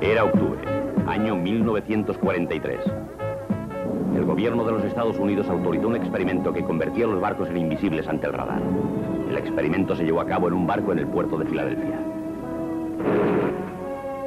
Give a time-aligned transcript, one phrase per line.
[0.00, 0.60] Era octubre,
[1.08, 2.80] año 1943.
[4.14, 8.06] El gobierno de los Estados Unidos autorizó un experimento que convertía los barcos en invisibles
[8.06, 8.62] ante el radar.
[9.28, 11.98] El experimento se llevó a cabo en un barco en el puerto de Filadelfia.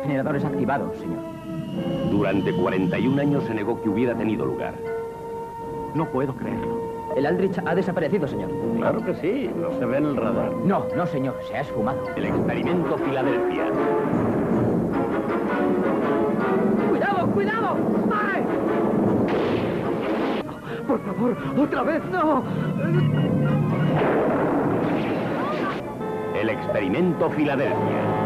[0.04, 1.20] Generadores activados, señor.
[2.12, 4.74] Durante 41 años se negó que hubiera tenido lugar.
[5.96, 6.82] No puedo creerlo.
[7.16, 8.50] El Aldrich ha desaparecido, señor.
[8.76, 10.52] Claro que sí, no se ve en el radar.
[10.66, 12.04] No, no, señor, se ha esfumado.
[12.18, 13.66] El experimento Filadelfia.
[17.34, 17.78] ¡Cuidado!
[18.12, 18.44] ¡Ay!
[20.88, 22.44] Por favor, otra vez, no.
[26.36, 28.22] El experimento Filadelfia.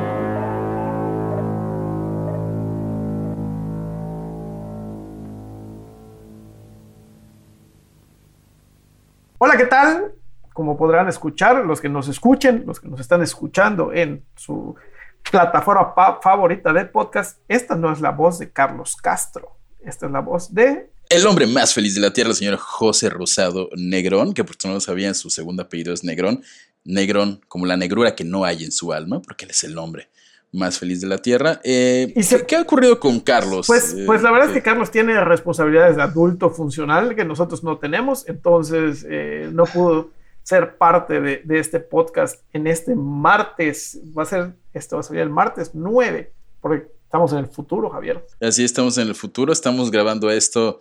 [9.38, 10.14] Hola, ¿qué tal?
[10.54, 14.76] Como podrán escuchar, los que nos escuchen, los que nos están escuchando en su
[15.32, 20.20] plataforma favorita de podcast, esta no es la voz de Carlos Castro, esta es la
[20.22, 20.90] voz de...
[21.10, 24.68] El hombre más feliz de la Tierra, el señor José Rosado Negrón, que por si
[24.68, 26.42] no lo sabían, su segundo apellido es Negrón.
[26.84, 30.10] Negrón, como la negrura que no hay en su alma, porque él es el hombre
[30.52, 31.60] más feliz de la Tierra.
[31.64, 33.68] Eh, Y se- ¿qué, qué ha ocurrido con Carlos?
[33.68, 37.64] Pues, Eh, pues la verdad es que Carlos tiene responsabilidades de adulto funcional que nosotros
[37.64, 40.10] no tenemos, entonces eh, no pudo
[40.46, 45.04] ser parte de, de este podcast en este martes, va a ser, esto va a
[45.04, 48.24] salir el martes 9, porque estamos en el futuro, Javier.
[48.40, 50.78] Así estamos en el futuro, estamos grabando esto.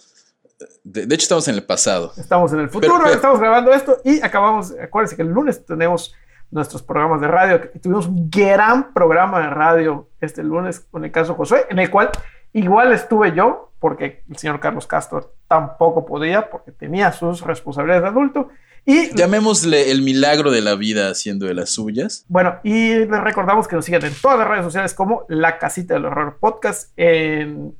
[0.82, 2.12] De, de hecho, estamos en el pasado.
[2.18, 6.14] Estamos en el futuro, pero- estamos grabando esto y acabamos, acuérdense que el lunes tenemos
[6.50, 11.34] nuestros programas de radio, tuvimos un gran programa de radio este lunes con el caso
[11.34, 12.10] Josué, en el cual
[12.52, 18.08] igual estuve yo, porque el señor Carlos Castro tampoco podía, porque tenía sus responsabilidades de
[18.10, 18.48] adulto.
[18.86, 22.24] Y Llamémosle el milagro de la vida haciendo de las suyas.
[22.28, 25.94] bueno, y les recordamos que nos sigan en todas las redes sociales como La Casita
[25.94, 27.74] del Horror Podcast, en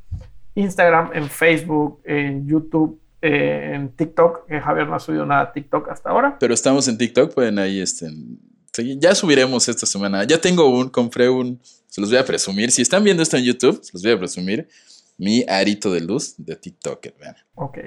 [0.55, 5.89] Instagram, en Facebook, en YouTube, en TikTok, que Javier no ha subido nada a TikTok
[5.89, 6.37] hasta ahora.
[6.39, 8.99] Pero estamos en TikTok, pueden ahí seguir.
[8.99, 10.25] Ya subiremos esta semana.
[10.25, 12.71] Ya tengo un, compré un, se los voy a presumir.
[12.71, 14.69] Si están viendo esto en YouTube, se los voy a presumir.
[15.17, 17.37] Mi arito de luz de TikToker, vean.
[17.55, 17.79] Ok.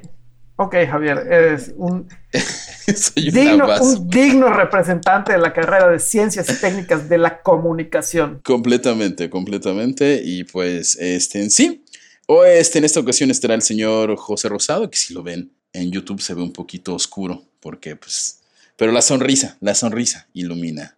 [0.56, 2.08] Ok, Javier, eres un
[2.96, 8.40] Soy digno, un digno representante de la carrera de Ciencias y Técnicas de la Comunicación.
[8.44, 10.22] Completamente, completamente.
[10.24, 11.84] Y pues, este, en sí.
[12.28, 15.92] O este, en esta ocasión estará el señor José Rosado, que si lo ven en
[15.92, 18.42] YouTube se ve un poquito oscuro, porque pues,
[18.76, 20.98] pero la sonrisa, la sonrisa ilumina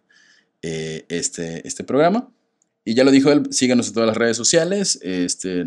[0.62, 2.28] eh, este, este programa.
[2.84, 4.98] Y ya lo dijo él, síganos en todas las redes sociales.
[5.02, 5.64] Este,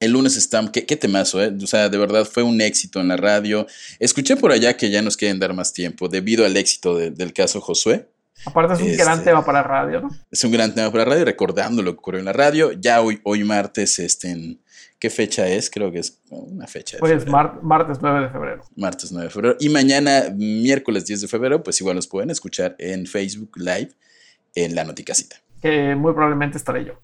[0.00, 1.54] el lunes está, qué, qué temazo, ¿eh?
[1.62, 3.66] O sea, de verdad fue un éxito en la radio.
[3.98, 7.32] Escuché por allá que ya nos quieren dar más tiempo debido al éxito de- del
[7.32, 8.08] caso Josué.
[8.46, 10.08] Aparte es un Este- gran tema para radio, ¿no?
[10.30, 12.72] Es un gran tema para radio, recordando lo que ocurrió en la radio.
[12.72, 14.60] Ya hoy, hoy martes, este, en-
[14.98, 15.68] ¿qué fecha es?
[15.68, 16.96] Creo que es una fecha.
[17.02, 18.62] Hoy es mar- martes 9 de febrero.
[18.76, 19.56] martes 9 de febrero.
[19.60, 23.90] Y mañana, miércoles 10 de febrero, pues igual los pueden escuchar en Facebook Live
[24.54, 25.36] en La Noticasita.
[25.60, 26.94] que muy probablemente estaré yo.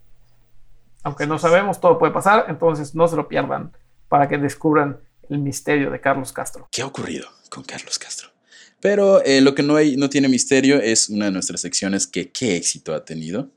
[1.07, 3.71] Aunque no sabemos, todo puede pasar, entonces no se lo pierdan
[4.09, 4.99] para que descubran
[5.31, 6.67] el misterio de Carlos Castro.
[6.73, 8.31] ¿Qué ha ocurrido con Carlos Castro?
[8.81, 12.33] Pero eh, lo que no, hay, no tiene misterio es una de nuestras secciones que
[12.33, 13.53] qué éxito ha tenido.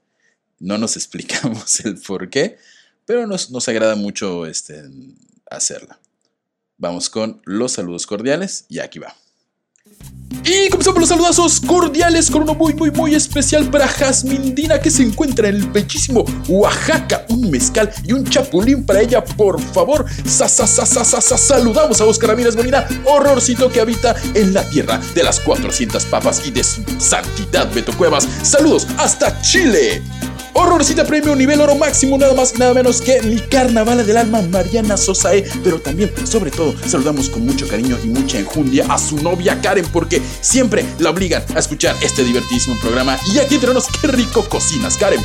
[0.60, 2.60] No nos explicamos el por qué,
[3.08, 4.84] pero nos, nos agrada mucho este,
[5.50, 5.98] hacerla.
[6.78, 9.16] Vamos con los saludos cordiales y aquí va.
[10.44, 15.04] Y comenzamos los saludazos cordiales con uno muy, muy, muy especial para Jasmindina que se
[15.04, 17.26] encuentra en el bellísimo Oaxaca.
[17.30, 20.06] Un mezcal y un chapulín para ella, por favor.
[20.26, 21.38] Sa, sa, sa, sa, sa, sa.
[21.38, 26.42] Saludamos a Oscar Ramírez Molina, horrorcito que habita en la tierra de las 400 papas
[26.46, 28.28] y de su santidad Beto Cuevas.
[28.44, 30.02] Saludos hasta Chile.
[30.54, 34.42] Horrorcita Premio Nivel Oro Máximo, nada más y nada menos que mi carnavala del alma,
[34.42, 35.44] Mariana Sosae.
[35.64, 39.86] Pero también, sobre todo, saludamos con mucho cariño y mucha enjundia a su novia Karen,
[39.92, 43.18] porque siempre la obligan a escuchar este divertidísimo programa.
[43.34, 45.22] Y aquí tenemos qué rico cocinas, Karen.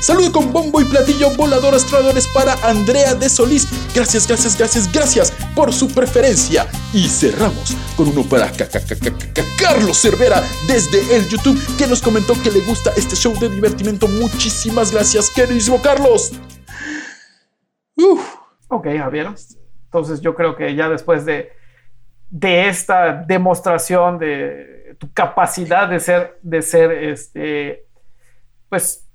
[0.00, 3.66] Saludo con bombo y platillo volador astradores para Andrea de Solís.
[3.94, 6.66] Gracias, gracias, gracias, gracias por su preferencia.
[6.92, 11.58] Y cerramos con uno para ca- ca- ca- ca- ca- Carlos Cervera desde el YouTube
[11.76, 14.06] que nos comentó que le gusta este show de divertimento.
[14.06, 16.32] Muchísimas gracias, queridísimo Carlos.
[18.68, 19.28] Ok, Javier.
[19.86, 21.50] Entonces yo creo que ya después de,
[22.28, 27.86] de esta demostración de tu capacidad de ser, de ser este,
[28.68, 29.05] pues,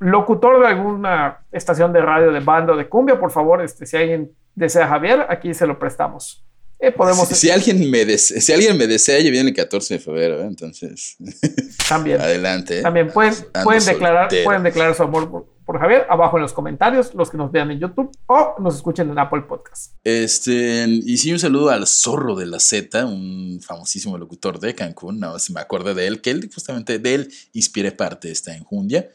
[0.00, 3.96] locutor de alguna estación de radio de banda o de cumbia, por favor, este, si
[3.96, 6.44] alguien desea Javier, aquí se lo prestamos.
[6.82, 7.28] Eh, podemos...
[7.28, 10.46] Si, alguien me desea, si alguien me desea, ya viene el 14 de febrero, ¿eh?
[10.46, 11.18] entonces.
[11.88, 12.18] También.
[12.18, 12.80] Adelante.
[12.80, 17.14] También pueden, pueden, declarar, pueden declarar su amor por, por, Javier abajo en los comentarios,
[17.14, 19.92] los que nos vean en YouTube o nos escuchen en Apple Podcast.
[20.04, 25.20] Este, y sí, un saludo al zorro de la Z, un famosísimo locutor de Cancún,
[25.20, 28.56] nada más me acuerdo de él, que él justamente de él inspire parte de esta
[28.56, 29.10] enjundia.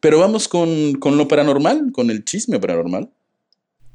[0.00, 3.10] Pero vamos con, con, lo paranormal, con el chisme paranormal.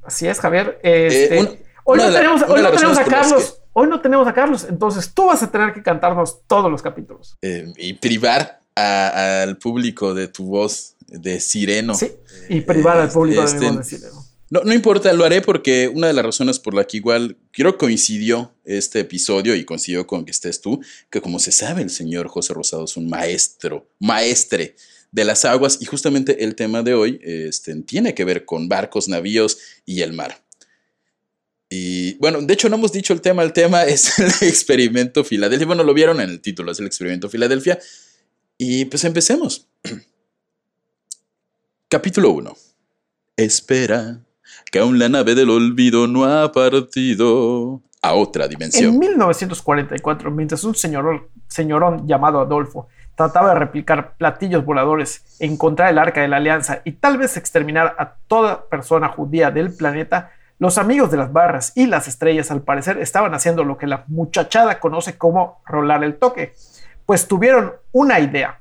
[0.03, 0.79] Así es, Javier.
[0.83, 3.59] Este, eh, Hoy no, tenemos, hoy no tenemos a Carlos.
[3.73, 7.37] Hoy no tenemos a Carlos, entonces tú vas a tener que cantarnos todos los capítulos.
[7.41, 11.95] Eh, y privar al público de tu voz de sireno.
[11.95, 12.11] Sí,
[12.49, 14.23] y privar al público de mi voz de sireno.
[14.51, 17.79] No, no importa, lo haré porque una de las razones por la que igual quiero
[17.79, 20.79] coincidió este episodio y coincidió con que estés tú,
[21.09, 24.75] que como se sabe el señor José Rosado es un maestro, maestre
[25.13, 29.07] de las aguas y justamente el tema de hoy este, tiene que ver con barcos,
[29.07, 30.42] navíos y el mar.
[31.69, 35.68] Y bueno, de hecho no hemos dicho el tema, el tema es el experimento Filadelfia.
[35.68, 37.80] Bueno, lo vieron en el título, es el experimento Filadelfia.
[38.57, 39.68] Y pues empecemos.
[41.88, 42.57] Capítulo 1.
[43.38, 44.19] Espera,
[44.71, 48.94] que aún la nave del olvido no ha partido a otra dimensión.
[48.94, 56.00] En 1944, mientras un señor, señorón llamado Adolfo trataba de replicar platillos voladores, encontrar el
[56.00, 60.77] arca de la alianza y tal vez exterminar a toda persona judía del planeta, los
[60.77, 64.80] amigos de las barras y las estrellas al parecer estaban haciendo lo que la muchachada
[64.80, 66.54] conoce como rolar el toque,
[67.06, 68.60] pues tuvieron una idea.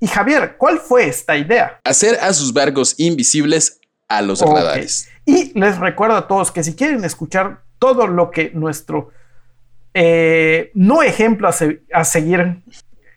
[0.00, 1.80] Y Javier, ¿cuál fue esta idea?
[1.84, 5.08] Hacer a sus barcos invisibles a los radares.
[5.24, 9.10] Y les recuerdo a todos que si quieren escuchar todo lo que nuestro
[9.94, 12.62] eh, no ejemplo a, seguir,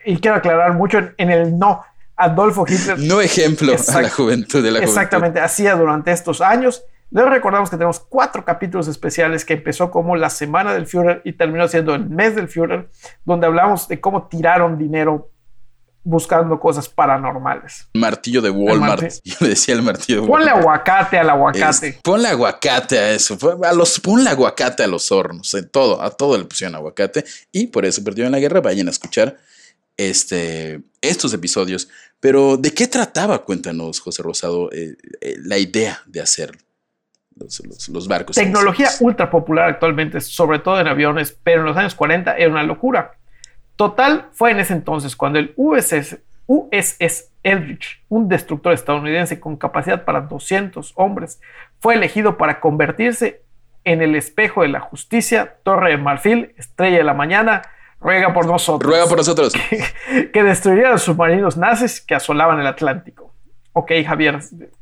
[0.07, 1.83] y quiero aclarar mucho en, el no,
[2.15, 2.98] Adolfo Hitler.
[3.00, 7.77] No ejemplo a la juventud de la Exactamente, hacía durante estos años les recordamos que
[7.77, 12.09] tenemos cuatro capítulos especiales que empezó como la semana del Führer y terminó siendo el
[12.09, 12.89] mes del Führer,
[13.24, 15.31] donde hablamos de cómo tiraron dinero
[16.04, 17.88] buscando cosas paranormales.
[17.94, 19.13] Martillo de Walmart.
[19.24, 20.51] Yo le decía el martillo de Walmart.
[20.51, 22.00] Ponle aguacate al aguacate.
[22.04, 23.38] ponle aguacate a eso.
[23.63, 25.54] A los, ponle aguacate a los hornos.
[25.54, 27.24] En todo, a todo le pusieron aguacate.
[27.51, 28.59] Y por eso perdió en la guerra.
[28.59, 29.38] Vayan a escuchar
[29.97, 31.89] este, estos episodios.
[32.19, 33.44] Pero, ¿de qué trataba?
[33.44, 36.57] Cuéntanos, José Rosado, eh, eh, la idea de hacerlo
[37.89, 38.35] los, barcos.
[38.35, 42.63] Tecnología ultra popular actualmente, sobre todo en aviones, pero en los años 40 era una
[42.63, 43.13] locura.
[43.75, 46.17] Total fue en ese entonces cuando el USS,
[46.47, 51.39] USS Eldridge, un destructor estadounidense con capacidad para 200 hombres,
[51.79, 53.44] fue elegido para convertirse
[53.83, 57.61] en el espejo de la justicia, torre de marfil, estrella de la mañana,
[57.99, 58.89] ruega por nosotros.
[58.89, 59.53] Ruega por nosotros.
[59.69, 63.33] Que, que destruiría a los submarinos nazis que asolaban el Atlántico.
[63.73, 64.39] Ok, Javier,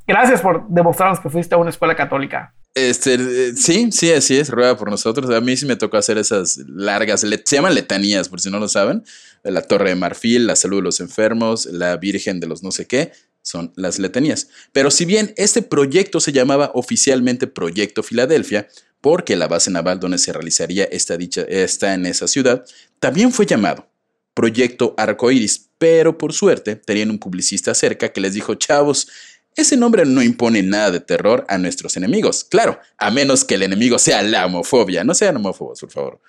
[0.07, 2.53] gracias por demostrarnos que fuiste a una escuela católica.
[2.75, 5.29] Este, eh, sí, sí, así es, rueda por nosotros.
[5.31, 8.67] A mí sí me tocó hacer esas largas, se llaman letanías, por si no lo
[8.67, 9.03] saben.
[9.43, 12.85] La Torre de Marfil, la Salud de los Enfermos, la Virgen de los no sé
[12.85, 14.49] qué, son las letanías.
[14.73, 18.67] Pero si bien este proyecto se llamaba oficialmente Proyecto Filadelfia,
[18.99, 22.65] porque la base naval donde se realizaría esta dicha está en esa ciudad,
[22.99, 23.87] también fue llamado
[24.33, 29.07] Proyecto Arcoiris, pero por suerte tenían un publicista cerca que les dijo, chavos,
[29.55, 32.43] ese nombre no impone nada de terror a nuestros enemigos.
[32.43, 35.03] Claro, a menos que el enemigo sea la homofobia.
[35.05, 36.21] No sean homófobos, por favor.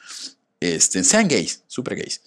[0.61, 2.21] Este, sean gays, super gays.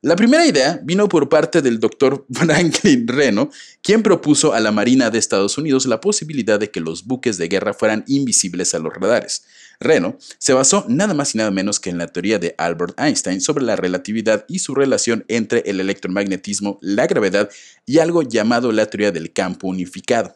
[0.00, 3.50] La primera idea vino por parte del doctor Franklin Reno,
[3.82, 7.48] quien propuso a la Marina de Estados Unidos la posibilidad de que los buques de
[7.48, 9.44] guerra fueran invisibles a los radares.
[9.80, 13.40] Reno se basó nada más y nada menos que en la teoría de Albert Einstein
[13.40, 17.50] sobre la relatividad y su relación entre el electromagnetismo, la gravedad
[17.84, 20.34] y algo llamado la teoría del campo unificado.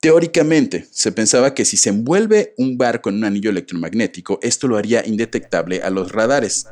[0.00, 4.76] Teóricamente, se pensaba que si se envuelve un barco en un anillo electromagnético, esto lo
[4.76, 6.68] haría indetectable a los radares.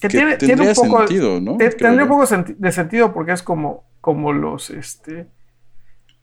[0.00, 1.56] Que, tiene, un poco, sentido, ¿no?
[1.56, 5.26] Tendría un poco de sentido porque es como, como los, este,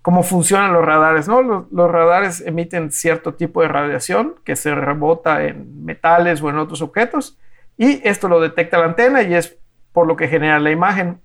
[0.06, 1.42] cómo funcionan los radares, ¿no?
[1.42, 6.84] Los, radares emiten cierto tipo de radiación que se rebota en metales o en otros
[6.84, 7.40] objetos
[7.76, 9.58] y esto lo detecta la antena y es
[9.94, 11.22] por lo que genera la imagen.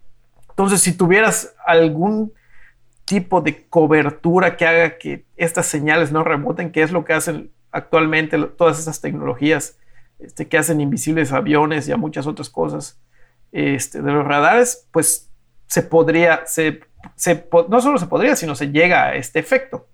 [0.48, 2.32] Entonces, si tuvieras algún
[3.04, 7.50] tipo de cobertura que haga que estas señales no reboten, que es lo que hacen
[7.72, 9.78] actualmente todas estas tecnologías
[10.18, 12.98] este, que hacen invisibles aviones y a muchas otras cosas
[13.52, 15.30] este, de los radares, pues
[15.66, 16.80] se podría, se,
[17.68, 19.86] no solo se podría, sino se llega a este efecto.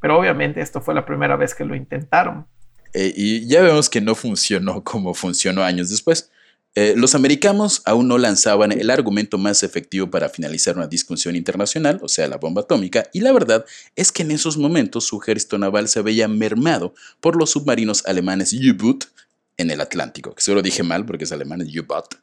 [0.00, 2.46] pero obviamente esto fue la primera vez que lo intentaron.
[2.94, 6.30] Eh, y ya vemos que no funcionó como funcionó años después.
[6.76, 11.98] Eh, los americanos aún no lanzaban el argumento más efectivo para finalizar una discusión internacional,
[12.00, 13.64] o sea, la bomba atómica, y la verdad
[13.96, 18.52] es que en esos momentos su ejército naval se veía mermado por los submarinos alemanes
[18.52, 19.08] U-Boot
[19.56, 22.14] en el Atlántico, que seguro dije mal porque es alemán, U-Boot.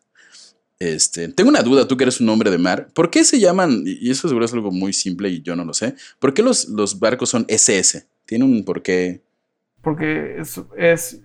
[0.80, 3.84] Este, tengo una duda, tú que eres un hombre de mar, ¿por qué se llaman,
[3.86, 6.70] y eso seguro es algo muy simple y yo no lo sé, ¿por qué los,
[6.70, 8.06] los barcos son SS?
[8.26, 9.24] ¿Tiene un por qué?
[9.82, 11.22] Porque es, es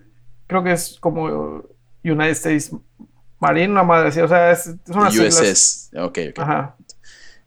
[0.47, 1.63] creo que es como
[2.03, 2.71] United States
[3.39, 5.89] Marine, una madre así, o sea, es, son las USS, siglas.
[5.95, 6.39] ok, ok.
[6.39, 6.75] Ajá.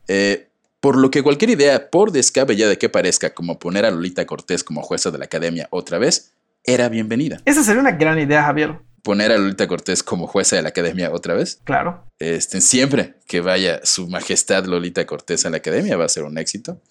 [0.07, 0.49] Eh,
[0.79, 4.63] por lo que cualquier idea, por descabellada de que parezca, como poner a Lolita Cortés
[4.63, 7.41] como jueza de la academia otra vez, era bienvenida.
[7.45, 8.79] Esa sería una gran idea, Javier.
[9.07, 11.61] Poner a Lolita Cortés como jueza de la academia otra vez.
[11.63, 12.05] Claro.
[12.19, 16.37] Este, siempre que vaya su majestad Lolita Cortés a la academia va a ser un
[16.39, 16.83] éxito.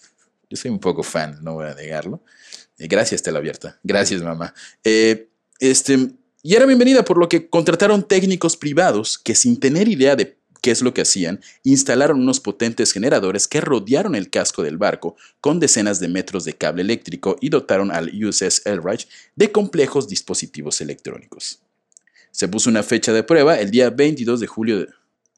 [0.48, 2.22] Yo soy un poco fan, no voy a negarlo.
[2.78, 3.78] Eh, gracias, Tela Abierta.
[3.82, 4.54] Gracias, mamá.
[4.82, 5.28] Eh,
[5.60, 10.38] este, y era bienvenida por lo que contrataron técnicos privados que sin tener idea de
[10.62, 15.16] qué es lo que hacían, instalaron unos potentes generadores que rodearon el casco del barco
[15.42, 20.80] con decenas de metros de cable eléctrico y dotaron al USS Elbridge de complejos dispositivos
[20.80, 21.60] electrónicos.
[22.36, 24.88] Se puso una fecha de prueba el día 22 de julio de...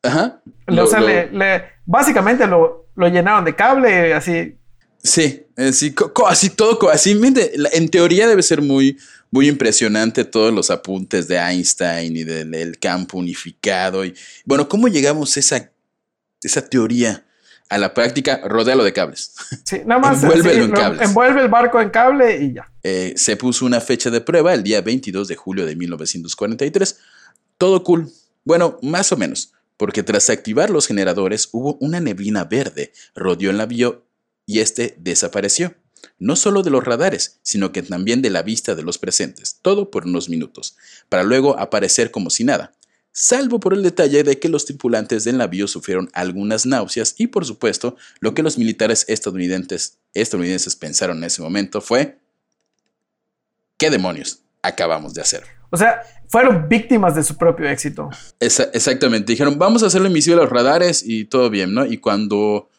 [0.02, 0.42] Ajá.
[0.66, 4.56] o sea, le, le, básicamente lo, lo llenaron de cable, así.
[5.00, 5.94] Sí, así,
[6.26, 7.16] así todo, así,
[7.72, 8.98] en teoría debe ser muy,
[9.30, 14.04] muy impresionante todos los apuntes de Einstein y del, del campo unificado.
[14.04, 14.12] Y,
[14.44, 15.70] bueno, ¿cómo llegamos a esa,
[16.42, 17.24] esa teoría
[17.68, 18.40] a la práctica?
[18.44, 19.32] Rodéalo de cables.
[19.64, 20.22] Sí, nada más.
[20.22, 21.02] Envuélvelo sí, en cables.
[21.02, 22.70] Envuelve el barco en cable y ya.
[22.82, 26.98] Eh, se puso una fecha de prueba el día 22 de julio de 1943.
[27.58, 28.10] Todo cool.
[28.44, 33.58] Bueno, más o menos, porque tras activar los generadores hubo una neblina verde, rodeó el
[33.58, 34.06] navío
[34.46, 35.74] y este desapareció.
[36.18, 39.90] No solo de los radares, sino que también de la vista de los presentes, todo
[39.90, 40.76] por unos minutos,
[41.08, 42.72] para luego aparecer como si nada,
[43.12, 47.44] salvo por el detalle de que los tripulantes del navío sufrieron algunas náuseas y por
[47.44, 52.18] supuesto lo que los militares estadounidenses, estadounidenses pensaron en ese momento fue
[53.76, 55.42] ¿qué demonios acabamos de hacer?
[55.70, 58.08] O sea, fueron víctimas de su propio éxito.
[58.40, 61.84] Esa- exactamente, dijeron, vamos a hacerlo invisible a los radares y todo bien, ¿no?
[61.84, 62.70] Y cuando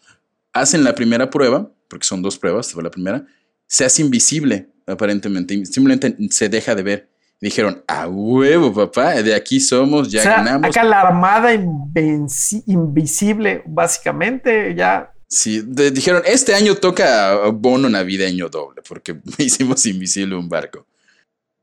[0.54, 3.26] hacen la primera prueba, porque son dos pruebas, fue la primera,
[3.68, 7.10] se hace invisible, aparentemente, simplemente se deja de ver.
[7.42, 10.70] Dijeron, a huevo, papá, de aquí somos, ya o sea, ganamos.
[10.70, 11.54] acá la armada
[12.66, 15.14] invisible, básicamente, ya.
[15.28, 20.86] Sí, de- dijeron, este año toca bono navideño doble, porque hicimos invisible un barco.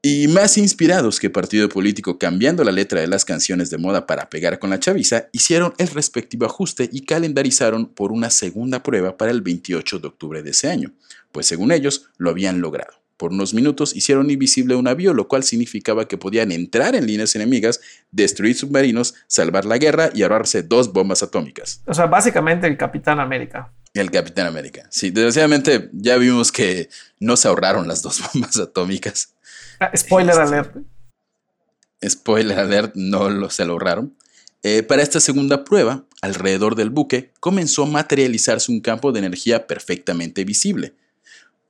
[0.02, 4.30] Y más inspirados que partido político cambiando la letra de las canciones de moda para
[4.30, 9.32] pegar con la chaviza, hicieron el respectivo ajuste y calendarizaron por una segunda prueba para
[9.32, 10.92] el 28 de octubre de ese año,
[11.32, 12.92] pues según ellos lo habían logrado.
[13.16, 17.34] Por unos minutos hicieron invisible un avión, lo cual significaba que podían entrar en líneas
[17.34, 17.80] enemigas,
[18.10, 21.80] destruir submarinos, salvar la guerra y ahorrarse dos bombas atómicas.
[21.86, 23.72] O sea, básicamente el Capitán América.
[23.94, 24.86] El Capitán América.
[24.90, 29.34] Sí, desgraciadamente ya vimos que no se ahorraron las dos bombas atómicas.
[29.80, 30.42] Ah, spoiler Este.
[30.42, 30.76] alert.
[32.06, 34.14] Spoiler alert, no lo, se lo ahorraron.
[34.62, 39.66] Eh, para esta segunda prueba, alrededor del buque comenzó a materializarse un campo de energía
[39.66, 40.94] perfectamente visible.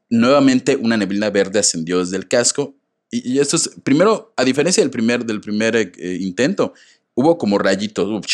[0.09, 2.75] Nuevamente una neblina verde ascendió desde el casco
[3.11, 6.75] y, y esto es, primero, a diferencia del primer, del primer eh, intento,
[7.15, 8.25] hubo como rayitos,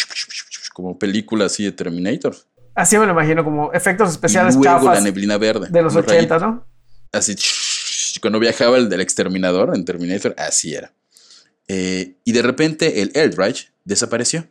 [0.72, 2.34] como película así de Terminator.
[2.74, 5.68] Así me lo imagino, como efectos Y especiales luego la neblina verde.
[5.70, 6.42] de los 80, rayitos.
[6.42, 6.66] ¿no?
[7.12, 7.36] así
[8.20, 10.92] cuando viajaba el del exterminador en Terminator, así era.
[11.68, 14.46] Eh, y de repente el Eldridge desapareció.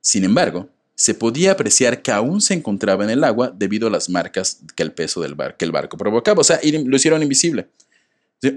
[0.00, 4.08] Sin embargo, se podía apreciar que aún se encontraba en el agua debido a las
[4.08, 6.40] marcas que el peso del que el barco provocaba.
[6.40, 7.68] O sea, lo hicieron invisible.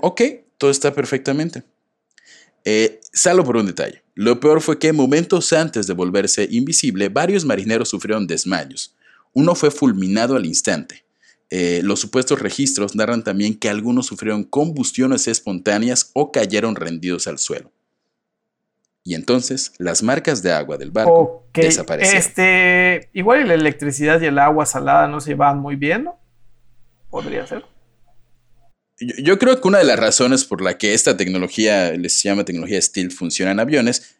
[0.01, 0.21] Ok,
[0.57, 1.63] todo está perfectamente.
[2.65, 4.03] Eh, salvo por un detalle.
[4.13, 8.93] Lo peor fue que momentos antes de volverse invisible, varios marineros sufrieron desmayos.
[9.33, 11.05] Uno fue fulminado al instante.
[11.49, 17.39] Eh, los supuestos registros narran también que algunos sufrieron combustiones espontáneas o cayeron rendidos al
[17.39, 17.71] suelo.
[19.07, 22.19] Y entonces las marcas de agua del barco Ok, desaparecieron.
[22.19, 26.19] este, igual la electricidad y el agua salada no se llevaban muy bien, ¿no?
[27.09, 27.63] Podría ser.
[28.99, 32.43] Yo, yo creo que una de las razones por la que esta tecnología, les llama
[32.43, 34.17] tecnología Steel, funciona en aviones,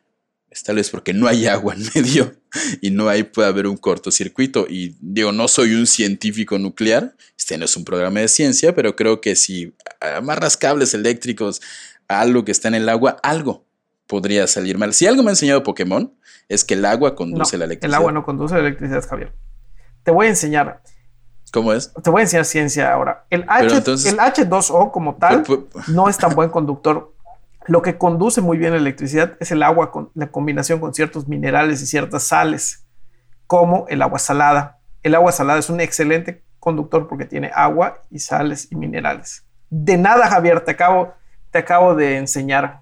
[0.49, 2.37] es tal vez porque no hay agua en medio
[2.81, 4.67] y no hay, puede haber un cortocircuito.
[4.69, 8.95] Y digo, no soy un científico nuclear, este no es un programa de ciencia, pero
[8.95, 11.61] creo que si amarras cables eléctricos
[12.07, 13.66] a algo que está en el agua, algo
[14.07, 14.93] podría salir mal.
[14.93, 16.13] Si algo me ha enseñado Pokémon,
[16.49, 17.99] es que el agua conduce No, la el electricidad.
[17.99, 19.33] agua no conduce la electricidad, Javier.
[20.03, 20.81] Te voy a enseñar.
[21.51, 21.93] ¿Cómo es?
[22.03, 23.25] Te voy a enseñar ciencia ahora.
[23.29, 25.43] El, H, Pero entonces- el H2O como tal
[25.87, 27.13] no es tan buen conductor.
[27.67, 31.27] Lo que conduce muy bien la electricidad es el agua con la combinación con ciertos
[31.27, 32.85] minerales y ciertas sales,
[33.45, 34.79] como el agua salada.
[35.03, 39.43] El agua salada es un excelente conductor porque tiene agua y sales y minerales.
[39.69, 41.13] De nada, Javier, te acabo,
[41.51, 42.81] te acabo de enseñar.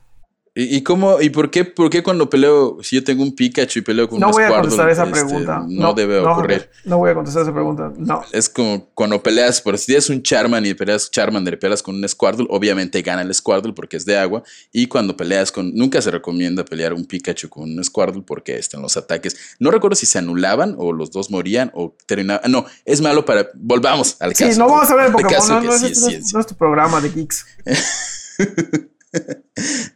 [0.57, 3.81] ¿Y, cómo, y por qué, por qué cuando peleo, si yo tengo un Pikachu y
[3.81, 5.65] peleo con No un voy a contestar esa este, pregunta.
[5.67, 6.59] No, debe ocurrir.
[6.61, 7.91] Javier, No voy a contestar esa pregunta.
[7.97, 8.21] No.
[8.31, 11.95] Es como cuando peleas, por si tienes un Charman y peleas Charmander y peleas con
[11.97, 14.43] un Squirtle, obviamente gana el Squirtle porque es de agua.
[14.71, 15.75] Y cuando peleas con.
[15.75, 19.35] Nunca se recomienda pelear un Pikachu con un Squirtle porque están los ataques.
[19.59, 22.49] No recuerdo si se anulaban o los dos morían o terminaban.
[22.49, 23.49] No, es malo para.
[23.55, 24.57] Volvamos al Sí, caso.
[24.59, 25.47] no vamos a ver el Al Pokémon.
[25.49, 27.45] No, no sí no no es tu programa de geeks.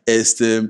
[0.06, 0.70] Este,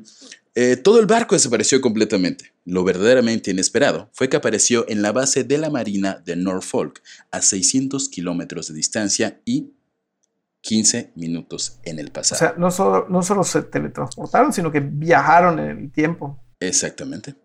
[0.55, 2.53] eh, todo el barco desapareció completamente.
[2.65, 7.41] Lo verdaderamente inesperado fue que apareció en la base de la Marina de Norfolk, a
[7.41, 9.72] 600 kilómetros de distancia y
[10.62, 12.39] 15 minutos en el O pasado.
[12.39, 16.39] sea, no solo, no solo se teletransportaron, sino que viajaron en el tiempo.
[16.60, 17.36] Exactamente.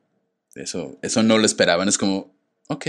[0.54, 1.88] Eso, eso no lo esperaban.
[1.88, 2.34] Es como,
[2.68, 2.86] ok.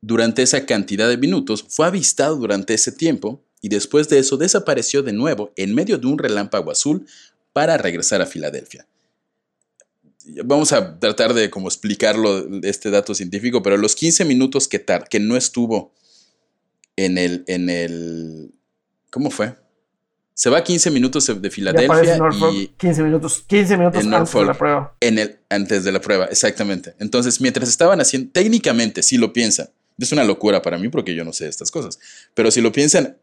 [0.00, 5.02] Durante esa cantidad de minutos fue avistado durante ese tiempo y después de eso desapareció
[5.02, 7.06] de nuevo en medio de un relámpago azul
[7.54, 8.86] para regresar a Filadelfia.
[10.44, 15.08] Vamos a tratar de como explicarlo, este dato científico, pero los 15 minutos que, tar-
[15.08, 15.92] que no estuvo
[16.96, 18.52] en el, en el...
[19.10, 19.54] ¿Cómo fue?
[20.34, 24.44] Se va 15 minutos de Filadelfia Norfolk, y 15 minutos, 15 minutos en antes de
[24.44, 24.96] la prueba.
[25.00, 26.94] en el, antes de la prueba, exactamente.
[27.00, 31.24] Entonces, mientras estaban haciendo, técnicamente, si lo piensan, es una locura para mí porque yo
[31.24, 31.98] no sé estas cosas,
[32.34, 33.18] pero si lo piensan,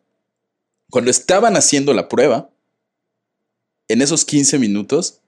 [0.89, 2.49] cuando estaban haciendo la prueba,
[3.87, 5.21] en esos 15 minutos,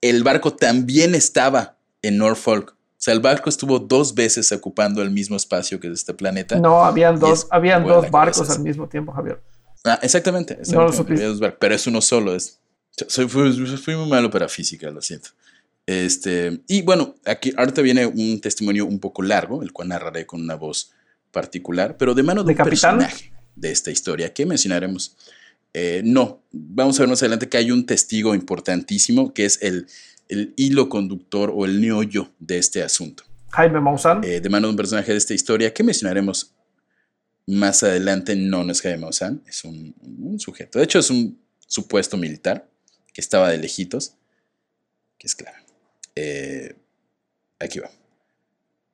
[0.00, 2.70] el barco también estaba en Norfolk.
[2.72, 6.58] O sea, el barco estuvo dos veces ocupando el mismo espacio que este planeta.
[6.58, 9.42] No, habían dos, habían dos barcos al mismo tiempo, Javier.
[9.84, 10.58] Ah, exactamente.
[10.72, 12.34] No lo exactamente, dos barcos, pero es uno solo.
[12.34, 12.60] Es,
[13.08, 15.30] soy, fui, fui muy malo para física, lo siento.
[15.84, 20.40] Este, y bueno, aquí ahorita viene un testimonio un poco largo, el cual narraré con
[20.40, 20.92] una voz
[21.32, 22.98] particular, pero de mano de, ¿De un capitán?
[22.98, 25.16] personaje de esta historia que mencionaremos.
[25.74, 29.86] Eh, no, vamos a ver más adelante que hay un testigo importantísimo que es el,
[30.28, 34.22] el hilo conductor o el neollo de este asunto Jaime Maussan.
[34.24, 36.54] eh, de mano de un personaje de esta historia que mencionaremos
[37.46, 38.34] más adelante.
[38.36, 40.78] No, no es Jaime Maussan, es un, un sujeto.
[40.78, 42.68] De hecho, es un supuesto militar
[43.12, 44.14] que estaba de lejitos,
[45.18, 45.58] que es claro.
[46.16, 46.76] Eh,
[47.58, 47.90] aquí va.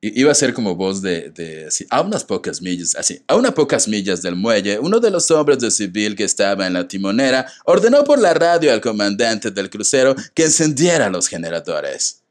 [0.01, 3.51] Iba a ser como voz de, de así, a unas pocas millas, así, a unas
[3.51, 7.45] pocas millas del muelle, uno de los hombres de civil que estaba en la timonera
[7.65, 12.23] ordenó por la radio al comandante del crucero que encendiera los generadores.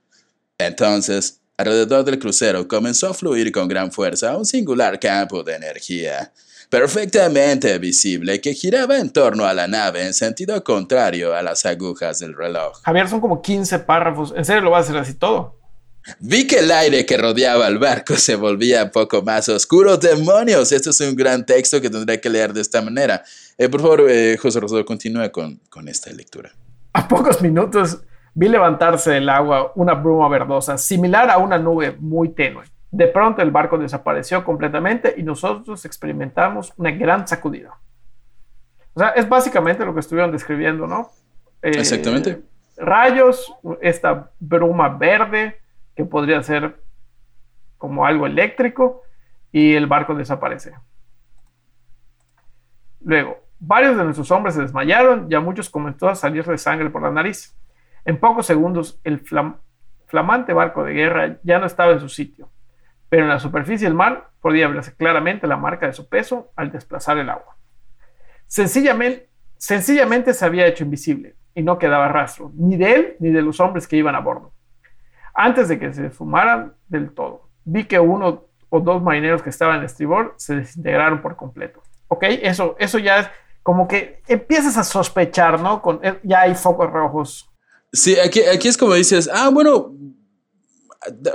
[0.56, 6.32] Entonces, alrededor del crucero comenzó a fluir con gran fuerza un singular campo de energía,
[6.70, 12.20] perfectamente visible, que giraba en torno a la nave en sentido contrario a las agujas
[12.20, 12.80] del reloj.
[12.82, 14.32] Javier, son como 15 párrafos.
[14.34, 15.57] ¿En serio lo vas a hacer así todo?
[16.20, 19.96] Vi que el aire que rodeaba al barco se volvía un poco más oscuro.
[19.96, 20.72] ¡Demonios!
[20.72, 23.22] Esto es un gran texto que tendré que leer de esta manera.
[23.56, 26.50] Eh, por favor, eh, José Rosado, continúa con, con esta lectura.
[26.92, 27.98] A pocos minutos
[28.34, 32.64] vi levantarse del agua una bruma verdosa, similar a una nube muy tenue.
[32.90, 37.74] De pronto el barco desapareció completamente y nosotros experimentamos una gran sacudida.
[38.94, 41.10] O sea, es básicamente lo que estuvieron describiendo, ¿no?
[41.62, 42.40] Eh, Exactamente.
[42.76, 45.60] Rayos, esta bruma verde
[45.98, 46.80] que podría ser
[47.76, 49.02] como algo eléctrico
[49.50, 50.72] y el barco desaparece.
[53.00, 57.02] Luego, varios de nuestros hombres se desmayaron y a muchos comenzó a salirle sangre por
[57.02, 57.58] la nariz.
[58.04, 59.56] En pocos segundos, el flam-
[60.06, 62.48] flamante barco de guerra ya no estaba en su sitio,
[63.08, 66.70] pero en la superficie del mar podía verse claramente la marca de su peso al
[66.70, 67.56] desplazar el agua.
[68.46, 73.42] Sencillamente, sencillamente se había hecho invisible y no quedaba rastro, ni de él ni de
[73.42, 74.52] los hombres que iban a bordo.
[75.40, 79.78] Antes de que se esfumaran del todo, vi que uno o dos marineros que estaban
[79.78, 81.80] en estribor se desintegraron por completo.
[82.08, 82.24] ¿Ok?
[82.42, 83.28] Eso, eso ya es
[83.62, 85.80] como que empiezas a sospechar, ¿no?
[85.80, 87.48] Con, eh, ya hay focos rojos.
[87.92, 89.92] Sí, aquí, aquí es como dices, ah, bueno,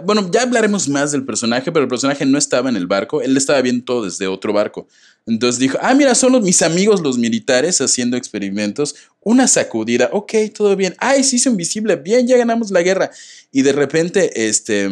[0.04, 3.36] bueno, ya hablaremos más del personaje, pero el personaje no estaba en el barco, él
[3.38, 4.88] estaba viendo todo desde otro barco.
[5.26, 10.34] Entonces dijo, ah, mira, son los, mis amigos los militares haciendo experimentos, una sacudida, ok,
[10.54, 13.10] todo bien, ay, se hizo invisible, bien, ya ganamos la guerra.
[13.52, 14.90] Y de repente, este,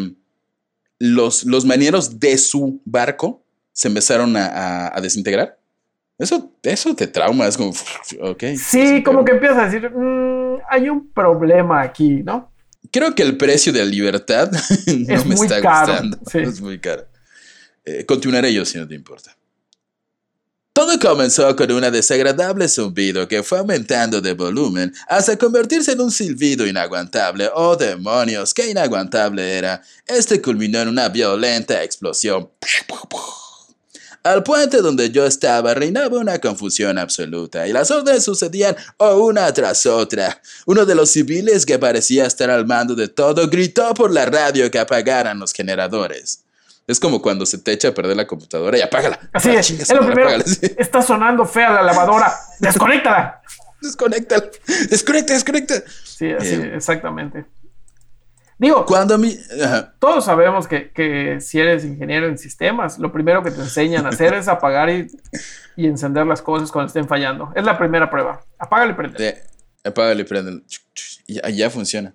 [0.99, 5.61] los, los marineros de su barco se empezaron a desintegrar.
[6.21, 7.71] Eso, eso te trauma, es como,
[8.21, 8.43] ok.
[8.55, 12.50] Sí, como que empiezas a decir, "Mm, hay un problema aquí, ¿no?
[12.91, 14.51] Creo que el precio de la libertad
[14.87, 16.19] no Es me muy está caro, gustando.
[16.31, 16.37] sí.
[16.39, 17.05] Es muy caro.
[17.85, 19.35] Eh, continuaré yo si no te importa.
[20.73, 26.11] Todo comenzó con un desagradable zumbido que fue aumentando de volumen hasta convertirse en un
[26.11, 27.49] silbido inaguantable.
[27.53, 28.53] ¡Oh demonios!
[28.53, 29.81] ¡Qué inaguantable era!
[30.07, 32.49] Este culminó en una violenta explosión.
[34.23, 39.85] Al puente donde yo estaba reinaba una confusión absoluta y las órdenes sucedían una tras
[39.87, 40.39] otra.
[40.67, 44.69] Uno de los civiles que parecía estar al mando de todo gritó por la radio
[44.69, 46.43] que apagaran los generadores.
[46.85, 49.19] Es como cuando se te echa a perder la computadora y apágala.
[49.33, 49.69] Así Ah, es.
[49.71, 50.27] Es lo primero.
[50.29, 50.59] apágala, sí.
[50.77, 52.31] Está sonando fea la lavadora.
[52.59, 53.41] Desconéctala.
[53.81, 54.49] Desconéctala.
[54.89, 55.83] Desconecta, desconecta.
[56.03, 57.45] Sí, así, exactamente.
[58.61, 59.35] Digo, Cuando mi...
[59.63, 59.95] ajá.
[59.97, 64.09] todos sabemos que, que si eres ingeniero en sistemas, lo primero que te enseñan a
[64.09, 65.07] hacer es apagar y,
[65.75, 67.51] y encender las cosas cuando estén fallando.
[67.55, 68.39] Es la primera prueba.
[68.59, 69.17] Apágalo y prende.
[69.23, 69.43] De,
[69.89, 70.61] apágale y préndelo.
[71.27, 72.13] Y Ya, ya funciona.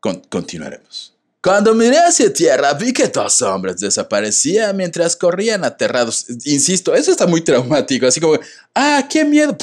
[0.00, 1.15] Con- continuaremos.
[1.46, 6.26] Cuando miré hacia tierra, vi que dos hombres desaparecían mientras corrían aterrados.
[6.44, 8.04] Insisto, eso está muy traumático.
[8.06, 8.36] Así como,
[8.74, 9.56] ah, qué miedo.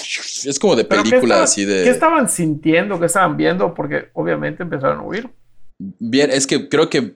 [0.45, 1.83] Es como de Pero ¿qué película estaban- así de.
[1.83, 2.99] ¿Qué estaban sintiendo?
[3.01, 3.73] ¿Qué estaban viendo?
[3.73, 5.29] Porque obviamente empezaron a huir.
[5.77, 7.15] Bien, es que creo que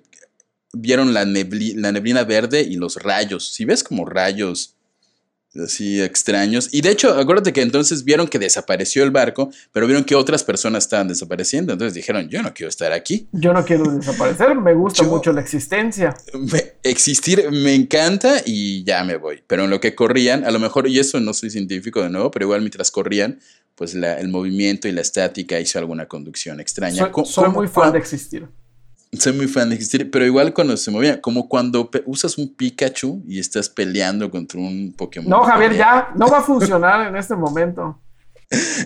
[0.73, 3.53] vieron la, nebli- la neblina verde y los rayos.
[3.53, 4.75] Si ves como rayos
[5.59, 6.69] así extraños.
[6.71, 10.43] Y de hecho, acuérdate que entonces vieron que desapareció el barco, pero vieron que otras
[10.43, 11.73] personas estaban desapareciendo.
[11.73, 13.27] Entonces dijeron, yo no quiero estar aquí.
[13.31, 16.15] Yo no quiero desaparecer, me gusta Yo- mucho la existencia.
[16.33, 19.43] Me- existir me encanta y ya me voy.
[19.47, 22.31] Pero en lo que corrían, a lo mejor, y eso no soy científico de nuevo,
[22.31, 23.39] pero igual mientras corrían,
[23.75, 27.09] pues la- el movimiento y la estática hizo alguna conducción extraña.
[27.13, 28.47] Soy, soy muy fan de existir.
[29.13, 33.23] Soy muy fan de existir, pero igual cuando se movía, como cuando usas un Pikachu
[33.27, 35.29] y estás peleando contra un Pokémon.
[35.29, 35.85] No, Javier, pelea.
[35.85, 37.99] ya, no va a funcionar en este momento.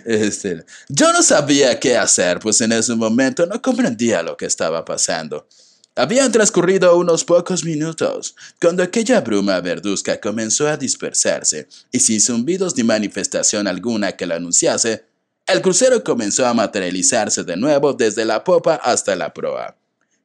[0.05, 4.83] Este, yo no sabía qué hacer, pues en ese momento no comprendía lo que estaba
[4.83, 5.47] pasando.
[5.95, 12.77] Habían transcurrido unos pocos minutos cuando aquella bruma verduzca comenzó a dispersarse y sin zumbidos
[12.77, 15.03] ni manifestación alguna que lo anunciase,
[15.47, 19.75] el crucero comenzó a materializarse de nuevo desde la popa hasta la proa,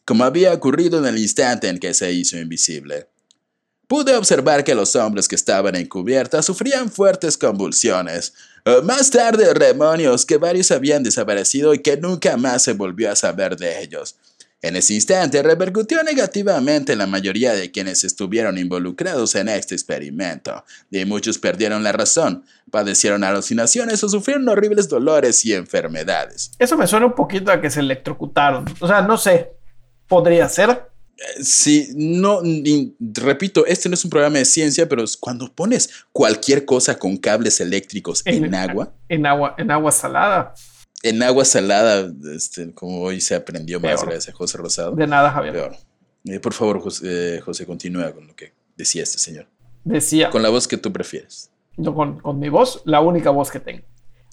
[0.06, 3.08] como había ocurrido en el instante en que se hizo invisible.
[3.88, 8.32] Pude observar que los hombres que estaban en cubierta sufrían fuertes convulsiones.
[8.64, 13.16] Eh, Más tarde, demonios que varios habían desaparecido y que nunca más se volvió a
[13.16, 14.16] saber de ellos.
[14.62, 20.64] En ese instante repercutió negativamente en la mayoría de quienes estuvieron involucrados en este experimento,
[20.90, 26.52] y muchos perdieron la razón, padecieron alucinaciones o sufrieron horribles dolores y enfermedades.
[26.58, 28.64] Eso me suena un poquito a que se electrocutaron.
[28.80, 29.52] O sea, no sé.
[30.08, 30.88] Podría ser.
[31.40, 36.64] Sí, no, ni- repito, este no es un programa de ciencia, pero cuando pones cualquier
[36.66, 40.54] cosa con cables eléctricos en agua, En agua, en agua salada.
[41.02, 44.10] en agua salada, este, como hoy se aprendió más Peor.
[44.10, 44.94] gracias a José Rosado.
[44.94, 45.54] De nada, Javier.
[45.54, 45.76] Peor.
[46.26, 49.46] Eh, por favor, José, eh, José, continúa con lo que decía este señor.
[49.84, 50.28] Decía.
[50.30, 51.50] Con la voz que tú prefieres.
[51.78, 53.84] yo con, con mi voz, la única voz que tengo.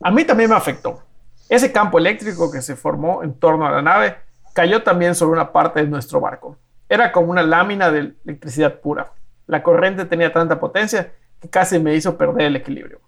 [0.02, 1.02] A mí también me afectó.
[1.48, 4.16] Ese campo eléctrico que se formó en torno a la nave
[4.54, 6.58] cayó también sobre una parte de nuestro barco.
[6.88, 9.12] Era como una lámina de electricidad pura.
[9.48, 11.12] La corriente tenía tanta potencia
[11.42, 13.02] que casi me hizo perder el equilibrio.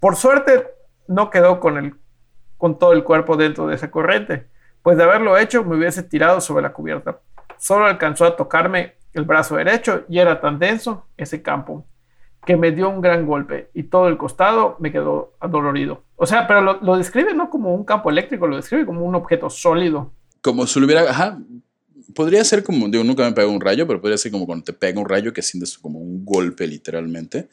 [0.00, 0.68] Por suerte,
[1.06, 1.94] no quedó con, el,
[2.56, 4.48] con todo el cuerpo dentro de esa corriente,
[4.82, 7.18] pues de haberlo hecho me hubiese tirado sobre la cubierta.
[7.58, 11.84] Solo alcanzó a tocarme el brazo derecho y era tan denso ese campo
[12.44, 16.02] que me dio un gran golpe y todo el costado me quedó adolorido.
[16.16, 19.14] O sea, pero lo, lo describe no como un campo eléctrico, lo describe como un
[19.14, 20.12] objeto sólido.
[20.40, 21.02] Como si lo hubiera.
[21.02, 21.38] Ajá.
[22.14, 22.88] Podría ser como.
[22.88, 25.32] Digo, nunca me pegó un rayo, pero podría ser como cuando te pega un rayo
[25.32, 27.48] que sientes como un golpe, literalmente.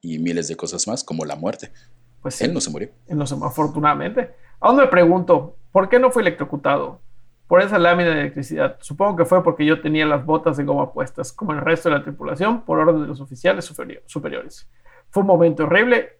[0.00, 1.72] Y miles de cosas más, como la muerte.
[2.20, 2.90] Pues sí, Él no se murió.
[3.06, 4.30] en los- afortunadamente.
[4.58, 7.00] Aún me pregunto, ¿por qué no fue electrocutado?
[7.46, 8.76] Por esa lámina de electricidad.
[8.80, 11.96] Supongo que fue porque yo tenía las botas de goma puestas, como el resto de
[11.96, 14.68] la tripulación, por orden de los oficiales superi- superiores.
[15.10, 16.18] Fue un momento horrible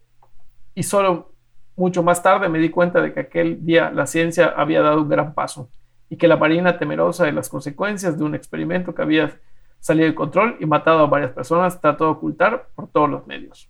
[0.75, 1.33] y solo
[1.75, 5.09] mucho más tarde me di cuenta de que aquel día la ciencia había dado un
[5.09, 5.69] gran paso
[6.09, 9.41] y que la marina temerosa de las consecuencias de un experimento que había
[9.81, 13.69] salido de control y matado a varias personas trató de ocultar por todos los medios.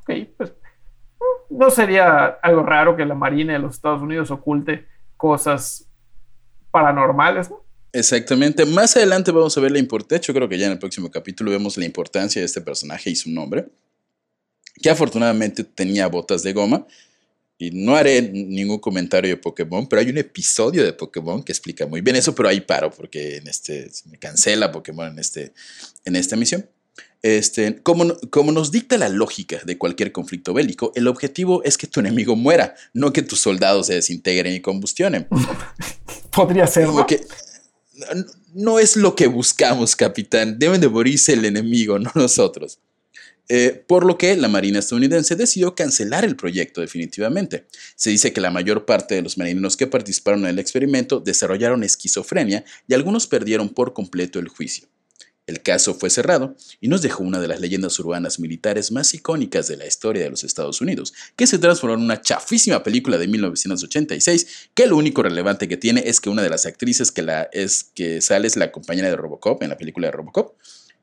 [0.00, 0.54] Ok, pues
[1.50, 5.87] no sería algo raro que la Marina de los Estados Unidos oculte cosas
[6.70, 7.62] paranormales, ¿no?
[7.92, 8.66] Exactamente.
[8.66, 10.26] Más adelante vamos a ver la importancia.
[10.26, 13.16] Yo creo que ya en el próximo capítulo vemos la importancia de este personaje y
[13.16, 13.66] su nombre.
[14.82, 16.86] Que afortunadamente tenía botas de goma.
[17.60, 21.88] Y no haré ningún comentario de Pokémon, pero hay un episodio de Pokémon que explica
[21.88, 25.52] muy bien eso, pero ahí paro porque en este me cancela Pokémon en, este,
[26.04, 26.64] en esta misión.
[27.22, 31.76] Este, como, no- como nos dicta la lógica de cualquier conflicto bélico, el objetivo es
[31.76, 35.26] que tu enemigo muera, no que tus soldados se desintegren y combustionen.
[36.32, 37.06] Podría ser, ¿no?
[37.06, 37.20] que
[38.14, 40.58] no- no es lo que buscamos, capitán.
[40.58, 42.78] Deben de morirse el enemigo, no nosotros.
[43.50, 47.66] eh, por lo que la Marina estadounidense decidió cancelar el proyecto definitivamente.
[47.96, 51.82] Se dice que la mayor parte de los marineros que participaron en el experimento desarrollaron
[51.82, 54.86] esquizofrenia y algunos perdieron por completo el juicio.
[55.48, 59.66] El caso fue cerrado y nos dejó una de las leyendas urbanas militares más icónicas
[59.66, 63.28] de la historia de los Estados Unidos, que se transformó en una chafísima película de
[63.28, 67.48] 1986, que lo único relevante que tiene es que una de las actrices que, la
[67.50, 70.54] es, que sale es la compañera de Robocop en la película de Robocop.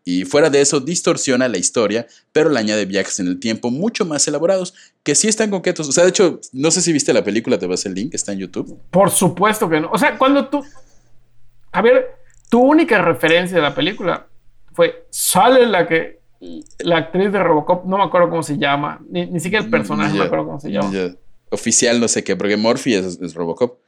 [0.03, 4.05] Y fuera de eso, distorsiona la historia, pero le añade viajes en el tiempo mucho
[4.05, 5.89] más elaborados que sí están coquetos.
[5.89, 8.31] O sea, de hecho, no sé si viste la película, te vas el link, está
[8.31, 8.79] en YouTube.
[8.91, 9.89] Por supuesto que no.
[9.91, 10.63] O sea, cuando tú.
[11.71, 12.05] A ver,
[12.47, 14.27] tu única referencia de la película
[14.75, 15.07] fue.
[15.09, 16.19] Sale la que.
[16.79, 20.11] La actriz de Robocop, no me acuerdo cómo se llama, ni, ni siquiera el personaje,
[20.13, 20.91] no me acuerdo cómo se llama.
[20.91, 21.15] Ya.
[21.49, 23.79] Oficial, no sé qué, porque Morphy es, es Robocop.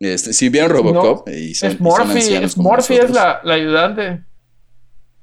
[0.00, 3.54] Este, si vieron Robocop y son, es son Morphy, ancianos es, Morphy es la, la
[3.54, 4.24] ayudante.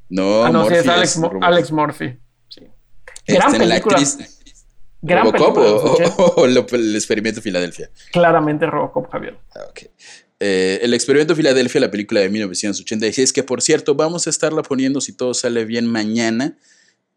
[0.10, 1.44] No, ah, no, Morphy sí, es Alex, Mo- Robocop.
[1.44, 2.18] Alex Murphy.
[2.50, 2.62] Sí.
[3.26, 3.98] Este, Gran película.
[3.98, 4.40] actriz
[5.02, 6.16] Gran Robocop película o, 80.
[6.18, 7.90] o- o lo- el experimento Filadelfia.
[8.12, 9.38] Claramente Robocop, Javier.
[9.56, 9.80] Ah, ok.
[10.46, 15.00] Eh, el experimento Filadelfia, la película de 1986, que por cierto vamos a estarla poniendo
[15.00, 16.58] si todo sale bien mañana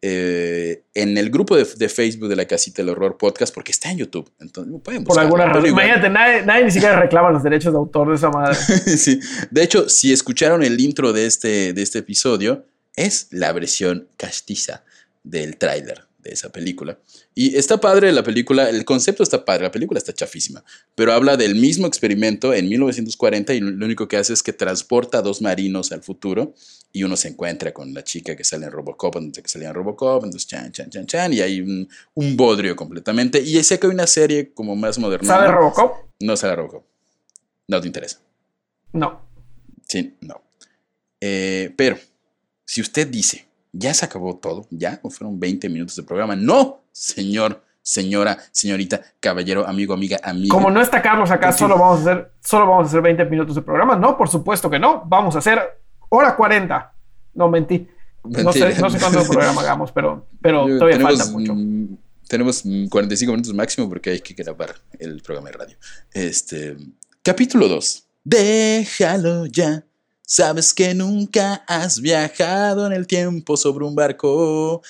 [0.00, 3.90] eh, en el grupo de, de Facebook de la Casita del Horror Podcast, porque está
[3.90, 4.30] en YouTube.
[4.38, 5.66] Entonces, pueden Por alguna razón.
[5.66, 8.54] Imagínate, nadie, nadie ni siquiera reclama los derechos de autor de esa madre.
[8.96, 9.18] Sí.
[9.50, 14.84] De hecho, si escucharon el intro de este, de este episodio, es la versión castiza
[15.24, 16.98] del tráiler de esa película.
[17.34, 21.36] Y está padre la película, el concepto está padre, la película está chafísima, pero habla
[21.36, 25.40] del mismo experimento en 1940 y lo único que hace es que transporta a dos
[25.42, 26.54] marinos al futuro
[26.92, 29.74] y uno se encuentra con la chica que sale en Robocop, de que salía en
[29.74, 33.40] Robocop, entonces chan, chan, chan, chan, y hay un, un bodrio completamente.
[33.40, 35.28] Y sé que hay una serie como más moderna.
[35.28, 35.92] ¿Sabe Robocop?
[36.20, 36.84] No sale Robocop.
[37.68, 38.20] No te interesa.
[38.92, 39.20] No.
[39.86, 40.42] Sí, no.
[41.20, 41.98] Eh, pero,
[42.64, 43.46] si usted dice,
[43.78, 49.00] ya se acabó todo, ya o fueron 20 minutos de programa, no, señor, señora, señorita,
[49.20, 50.52] caballero, amigo, amiga, amiga.
[50.52, 53.54] Como no está Carlos acá, solo vamos a hacer, solo vamos a hacer 20 minutos
[53.54, 53.96] de programa.
[53.96, 55.04] No, por supuesto que no.
[55.06, 55.60] Vamos a hacer
[56.08, 56.92] hora 40.
[57.34, 57.86] No, mentí.
[58.24, 61.54] No sé, no sé cuánto programa hagamos, pero, pero Yo- todavía tenemos, falta mucho.
[61.54, 65.76] mm, Tenemos mm, 45 minutos máximo porque hay que grabar el programa de radio.
[66.12, 66.76] Este,
[67.22, 68.02] capítulo 2.
[68.24, 69.84] Déjalo ya.
[70.28, 74.82] Sabes que nunca has viajado en el tiempo sobre un barco.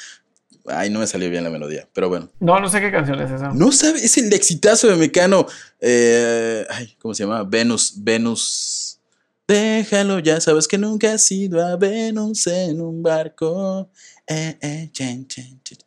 [0.65, 2.31] Ay, no me salió bien la melodía, pero bueno.
[2.41, 3.53] No, no sé qué canción es esa.
[3.53, 5.47] No sabe, es el exitazo de Mecano.
[5.79, 7.45] eh, ay, ¿cómo se llama?
[7.45, 8.99] Venus, Venus.
[9.47, 13.91] Déjalo ya, sabes que nunca has ido a Venus en un barco.
[14.27, 15.79] Eh, eh, chen, chen, chen.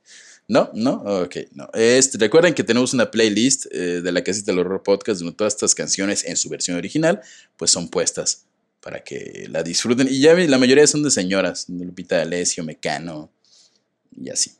[0.47, 1.69] No, no, ok, no.
[1.73, 5.53] Este, recuerden que tenemos una playlist eh, de la Casita del Horror Podcast donde todas
[5.53, 7.19] estas canciones en su versión original
[7.57, 8.45] pues son puestas
[8.81, 10.07] para que la disfruten.
[10.09, 13.29] Y ya la mayoría son de señoras, Lupita D'Alessio, Mecano
[14.15, 14.53] y así.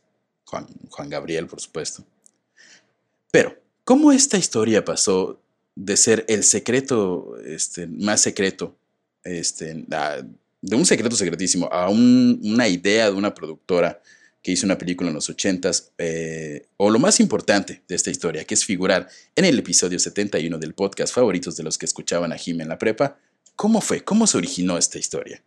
[0.45, 2.03] Juan, Juan Gabriel, por supuesto.
[3.31, 5.39] Pero, ¿cómo esta historia pasó
[5.75, 8.75] de ser el secreto este, más secreto,
[9.23, 9.85] este,
[10.61, 14.01] de un secreto secretísimo, a un- una idea de una productora
[14.41, 18.43] que hizo una película en los 80s, eh, o lo más importante de esta historia,
[18.45, 22.37] que es figurar en el episodio 71 del podcast favoritos de los que escuchaban a
[22.37, 23.17] Jim en la prepa?
[23.59, 24.05] ¿Cómo fue?
[24.05, 25.43] ¿Cómo se originó esta historia?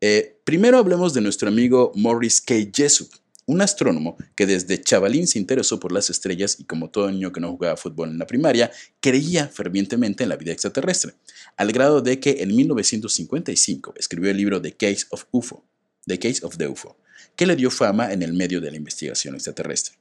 [0.00, 2.54] Eh, primero hablemos de nuestro amigo Morris K.
[2.74, 3.12] Jessup,
[3.44, 7.42] un astrónomo que desde chavalín se interesó por las estrellas y como todo niño que
[7.42, 11.16] no jugaba fútbol en la primaria, creía fervientemente en la vida extraterrestre,
[11.58, 15.66] al grado de que en 1955 escribió el libro The Case of UFO,
[16.06, 16.96] The Case of the UFO,
[17.36, 19.96] que le dio fama en el medio de la investigación extraterrestre.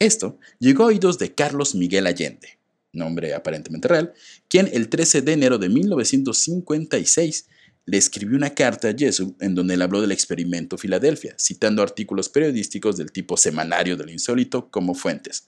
[0.00, 2.58] Esto llegó a oídos de Carlos Miguel Allende,
[2.92, 4.12] nombre aparentemente real,
[4.48, 7.46] quien el 13 de enero de 1956
[7.86, 12.28] le escribió una carta a Jessup en donde él habló del experimento Filadelfia, citando artículos
[12.28, 15.44] periodísticos del tipo semanario del insólito como fuentes.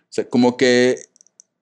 [0.00, 0.98] O sea, como que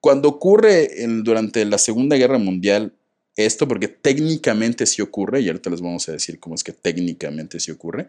[0.00, 2.92] cuando ocurre en- durante la Segunda Guerra Mundial
[3.36, 7.60] esto, porque técnicamente sí ocurre, y ahorita les vamos a decir cómo es que técnicamente
[7.60, 8.08] sí ocurre,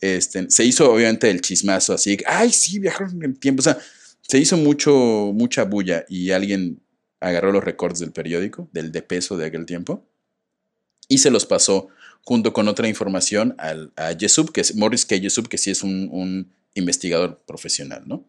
[0.00, 3.78] este, se hizo obviamente el chismazo así, ay, sí, viajaron en el tiempo, o sea,
[4.26, 4.92] se hizo mucho,
[5.34, 6.80] mucha bulla y alguien
[7.20, 10.06] agarró los recortes del periódico, del de peso de aquel tiempo,
[11.08, 11.88] y se los pasó
[12.22, 15.18] junto con otra información al, a Jessup, que es Morris K.
[15.18, 18.26] Jessup, que sí es un, un investigador profesional, ¿no?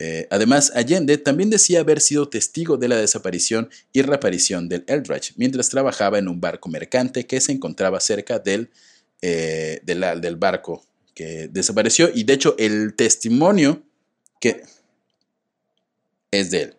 [0.00, 5.34] Eh, además, Allende también decía haber sido testigo de la desaparición y reaparición del Eldridge
[5.36, 8.70] mientras trabajaba en un barco mercante que se encontraba cerca del,
[9.20, 12.10] eh, del barco que desapareció.
[12.14, 13.82] Y de hecho, el testimonio
[14.40, 14.62] que
[16.30, 16.74] es de él.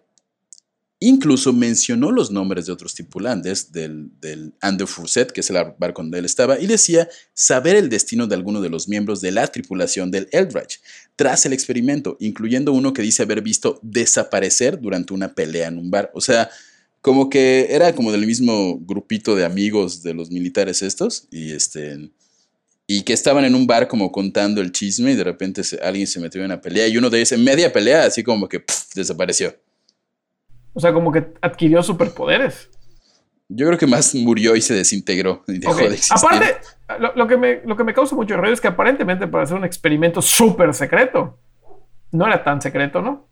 [1.04, 6.04] Incluso mencionó los nombres de otros tripulantes del, del Ander Furset, que es el barco
[6.04, 9.48] donde él estaba, y decía saber el destino de alguno de los miembros de la
[9.48, 10.80] tripulación del Eldridge
[11.16, 15.90] tras el experimento, incluyendo uno que dice haber visto desaparecer durante una pelea en un
[15.90, 16.12] bar.
[16.14, 16.52] O sea,
[17.02, 22.12] como que era como del mismo grupito de amigos de los militares estos, y este
[22.93, 26.19] y que estaban en un bar como contando el chisme y de repente alguien se
[26.19, 29.56] metió en una pelea y uno de ellos en media pelea así como que desapareció.
[30.73, 32.69] O sea, como que adquirió superpoderes.
[33.47, 36.17] Yo creo que más murió y se desintegró y dejó de existir.
[36.17, 36.58] Aparte,
[37.15, 39.63] lo, que me, lo que me causa mucho ruido es que aparentemente para hacer un
[39.63, 41.39] experimento súper secreto,
[42.12, 43.30] no era tan secreto, ¿no?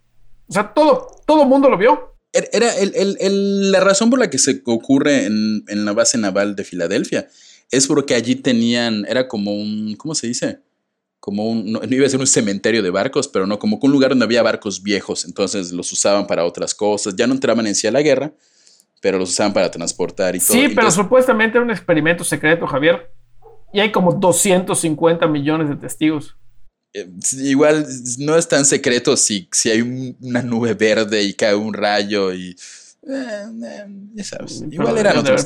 [0.47, 2.15] O sea, todo, todo mundo lo vio.
[2.31, 6.63] Er, era la razón por la que se ocurre en, en la base naval de
[6.63, 7.27] Filadelfia
[7.71, 10.59] es porque allí tenían, era como un, ¿cómo se dice?
[11.19, 14.11] como un, no, iba a ser un cementerio de barcos, pero no, como un lugar
[14.11, 17.87] donde había barcos viejos, entonces los usaban para otras cosas, ya no entraban en sí
[17.87, 18.31] a la guerra,
[19.01, 20.53] pero los usaban para transportar y todo.
[20.53, 23.11] Sí, pero supuestamente era un experimento secreto, Javier,
[23.73, 26.35] y hay como 250 millones de testigos.
[26.93, 27.85] Eh, igual
[28.17, 32.55] no es tan secreto si, si hay una nube verde y cae un rayo y...
[33.07, 35.45] Eh, eh, ya sabes, igual eran otros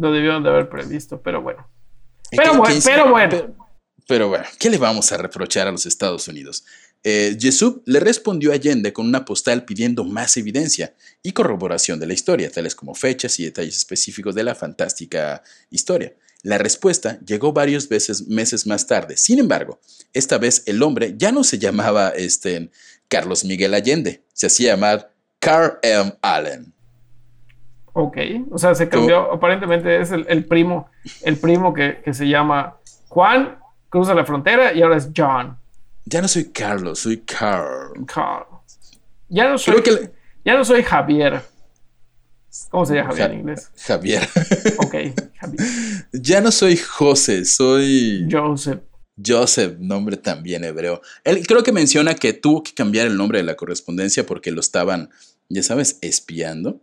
[0.00, 1.68] Lo debieron de haber previsto, pero bueno.
[2.30, 3.56] Pero, bueno, pero bueno.
[4.08, 6.64] Pero bueno, ¿qué le vamos a reprochar a los Estados Unidos?
[7.04, 12.06] Eh, Yesub le respondió a Allende con una postal pidiendo más evidencia y corroboración de
[12.06, 16.14] la historia, tales como fechas y detalles específicos de la fantástica historia.
[16.42, 19.18] La respuesta llegó varios veces, meses más tarde.
[19.18, 19.80] Sin embargo,
[20.14, 22.70] esta vez el hombre ya no se llamaba este,
[23.08, 26.14] Carlos Miguel Allende, se hacía llamar Carl M.
[26.22, 26.72] Allen.
[27.92, 28.16] Ok,
[28.50, 30.88] o sea, se cambió, aparentemente es el, primo,
[31.22, 32.76] el primo que, que se llama
[33.08, 33.58] Juan
[33.90, 35.58] cruza la frontera y ahora es John.
[36.06, 38.06] Ya no soy Carlos, soy Carl.
[38.06, 38.46] Carl.
[39.28, 39.82] Ya no soy,
[40.44, 41.42] ya no soy Javier.
[42.70, 43.70] ¿Cómo se llama Javier en inglés?
[43.84, 44.28] Javier.
[44.78, 44.94] Ok,
[45.36, 45.66] Javier.
[46.12, 48.26] Ya no soy José, soy.
[48.30, 48.80] Joseph.
[49.24, 51.02] Joseph, nombre también hebreo.
[51.24, 54.60] Él creo que menciona que tuvo que cambiar el nombre de la correspondencia porque lo
[54.60, 55.10] estaban,
[55.48, 56.80] ya sabes, espiando.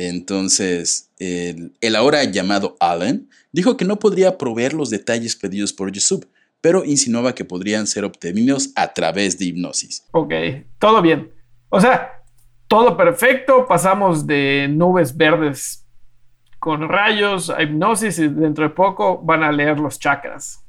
[0.00, 6.24] Entonces, el, ahora llamado Allen dijo que no podría proveer los detalles pedidos por Yusuf,
[6.62, 10.06] pero insinuaba que podrían ser obtenidos a través de hipnosis.
[10.12, 10.32] Ok,
[10.78, 11.30] todo bien.
[11.68, 12.22] O sea,
[12.66, 13.66] todo perfecto.
[13.68, 15.84] Pasamos de nubes verdes
[16.58, 20.64] con rayos a hipnosis y dentro de poco van a leer los chakras.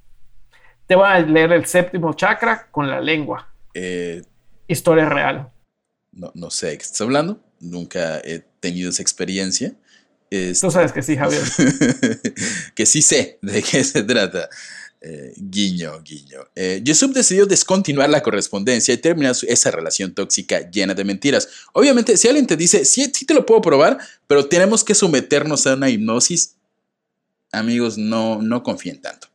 [0.87, 3.47] Te van a leer el séptimo chakra con la lengua.
[3.73, 4.23] Eh,
[4.67, 5.49] Historia real.
[6.11, 7.39] No, no sé de qué estás hablando.
[7.61, 9.75] Nunca he tenido esa experiencia.
[10.29, 11.43] Tú sabes que sí, Javier.
[12.75, 14.49] que sí sé de qué se trata.
[15.03, 16.41] Eh, guiño, guiño.
[16.55, 21.49] Eh, Yusuf decidió descontinuar la correspondencia y terminar esa relación tóxica llena de mentiras.
[21.73, 23.97] Obviamente, si alguien te dice, sí, sí te lo puedo probar,
[24.27, 26.55] pero tenemos que someternos a una hipnosis,
[27.51, 29.30] amigos, no, no confíen tanto.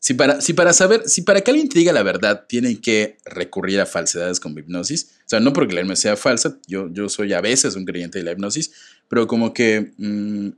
[0.00, 3.18] Si para, si para saber, si para que alguien te diga la verdad tienen que
[3.24, 7.08] recurrir a falsedades como hipnosis, o sea, no porque la hipnosis sea falsa, yo, yo
[7.08, 8.70] soy a veces un creyente de la hipnosis,
[9.08, 10.50] pero como que mm,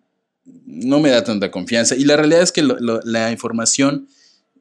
[0.66, 1.96] no me da tanta confianza.
[1.96, 4.09] Y la realidad es que la información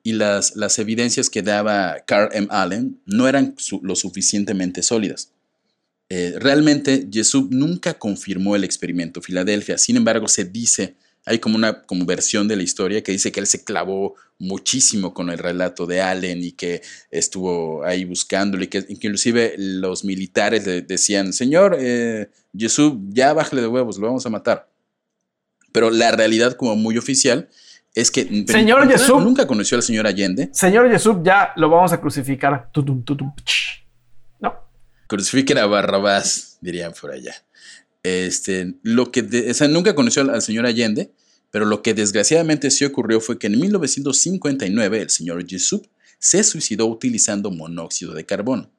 [0.03, 2.47] y las, las evidencias que daba Carl M.
[2.49, 5.31] Allen no eran lo suficientemente sólidas.
[6.09, 11.83] Eh, realmente, Jesús nunca confirmó el experimento Filadelfia, sin embargo, se dice hay como una
[11.83, 15.85] como versión de la historia que dice que él se clavó muchísimo con el relato
[15.85, 21.75] de Allen y que estuvo ahí buscándolo y que, inclusive los militares le decían, señor
[21.79, 24.69] eh, Jesús, ya bájale de huevos, lo vamos a matar.
[25.71, 27.49] Pero la realidad como muy oficial
[27.93, 30.49] es que señor Jesús nunca conoció al señor Allende.
[30.53, 32.71] Señor Jesús, ya lo vamos a crucificar.
[34.39, 34.53] No.
[35.07, 37.33] Crucifiquen a Barrabás, dirían por allá.
[38.03, 39.23] Este, lo que
[39.69, 41.11] nunca conoció al, señor Allende,
[41.51, 45.85] pero lo que desgraciadamente sí ocurrió fue que en 1959 el señor Yusuf
[46.19, 48.71] se suicidó utilizando monóxido de carbono.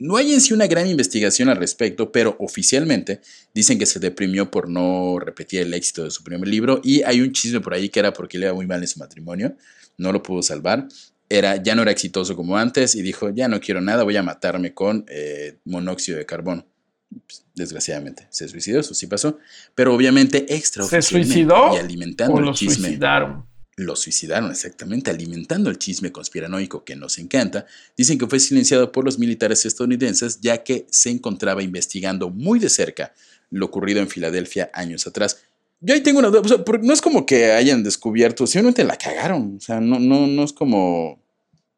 [0.00, 3.20] No hay en sí una gran investigación al respecto, pero oficialmente
[3.52, 7.20] dicen que se deprimió por no repetir el éxito de su primer libro y hay
[7.20, 9.56] un chisme por ahí que era porque le iba muy mal en su matrimonio,
[9.96, 10.86] no lo pudo salvar,
[11.28, 14.22] era, ya no era exitoso como antes y dijo, ya no quiero nada, voy a
[14.22, 16.64] matarme con eh, monóxido de carbono.
[17.10, 19.38] Pues, desgraciadamente se suicidó, eso sí pasó,
[19.74, 21.74] pero obviamente extra ¿Se suicidó?
[21.74, 22.88] y alimentando el chisme.
[22.88, 23.46] Suicidaron?
[23.76, 27.64] Lo suicidaron exactamente, alimentando el chisme conspiranoico que nos encanta.
[27.96, 32.68] Dicen que fue silenciado por los militares estadounidenses ya que se encontraba investigando muy de
[32.68, 33.14] cerca
[33.50, 35.42] lo ocurrido en Filadelfia años atrás.
[35.80, 36.42] Yo ahí tengo una duda,
[36.82, 40.52] no es como que hayan descubierto, simplemente la cagaron, o sea, no, no, no es
[40.52, 41.22] como,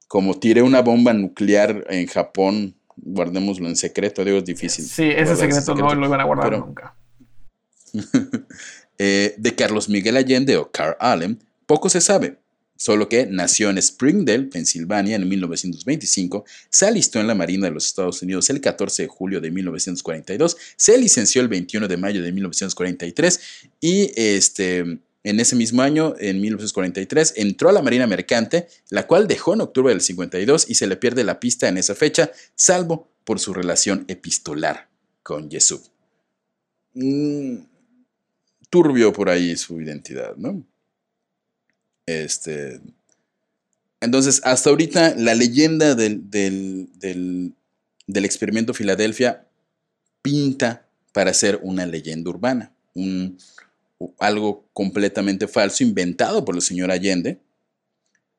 [0.08, 4.84] como tiré una bomba nuclear en Japón guardémoslo en secreto, digo, es difícil.
[4.84, 6.94] Sí, ese secreto, no lo iban a guardar pero- nunca.
[9.02, 12.36] Eh, de Carlos Miguel Allende o Carl Allen, poco se sabe,
[12.76, 17.86] solo que nació en Springdale, Pensilvania, en 1925, se alistó en la Marina de los
[17.86, 22.30] Estados Unidos el 14 de julio de 1942, se licenció el 21 de mayo de
[22.30, 23.40] 1943
[23.80, 29.28] y este, en ese mismo año, en 1943, entró a la Marina Mercante, la cual
[29.28, 33.08] dejó en octubre del 52 y se le pierde la pista en esa fecha, salvo
[33.24, 34.88] por su relación epistolar
[35.22, 35.82] con Yesub.
[36.94, 37.58] Mm,
[38.70, 40.64] turbio por ahí su identidad, ¿no?
[42.06, 42.80] Este.
[44.00, 47.52] Entonces, hasta ahorita, la leyenda del, del, del-
[48.06, 49.46] del experimento Filadelfia
[50.22, 53.38] pinta para ser una leyenda urbana, un,
[54.18, 57.40] algo completamente falso, inventado por el señor Allende,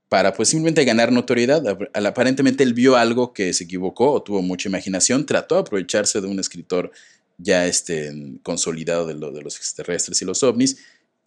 [0.09, 1.64] para pues simplemente ganar notoriedad.
[1.93, 6.28] Aparentemente él vio algo que se equivocó o tuvo mucha imaginación, trató de aprovecharse de
[6.28, 6.91] un escritor
[7.38, 8.12] ya este,
[8.43, 10.78] consolidado de, lo- de los extraterrestres y los ovnis,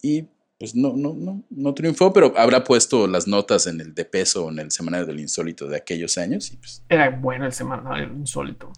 [0.01, 0.25] y
[0.57, 4.45] pues no, no, no, no triunfó, pero habrá puesto las notas en el de peso
[4.45, 8.13] o en el semanario del insólito de aquellos años, y pues Era bueno el semanario
[8.13, 8.71] insólito.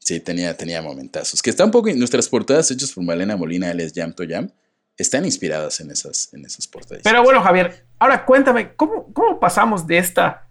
[0.00, 1.40] sí, tenía, tenía momentazos.
[1.42, 4.50] Que está un poco, nuestras portadas hechas por Malena Molina, alias Jam to Jam,
[4.98, 7.02] están inspiradas en esas, en esas portadas.
[7.04, 10.48] Pero bueno, Javier, ahora cuéntame, ¿cómo, cómo pasamos de esta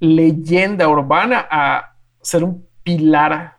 [0.00, 3.56] leyenda urbana a ser un pilar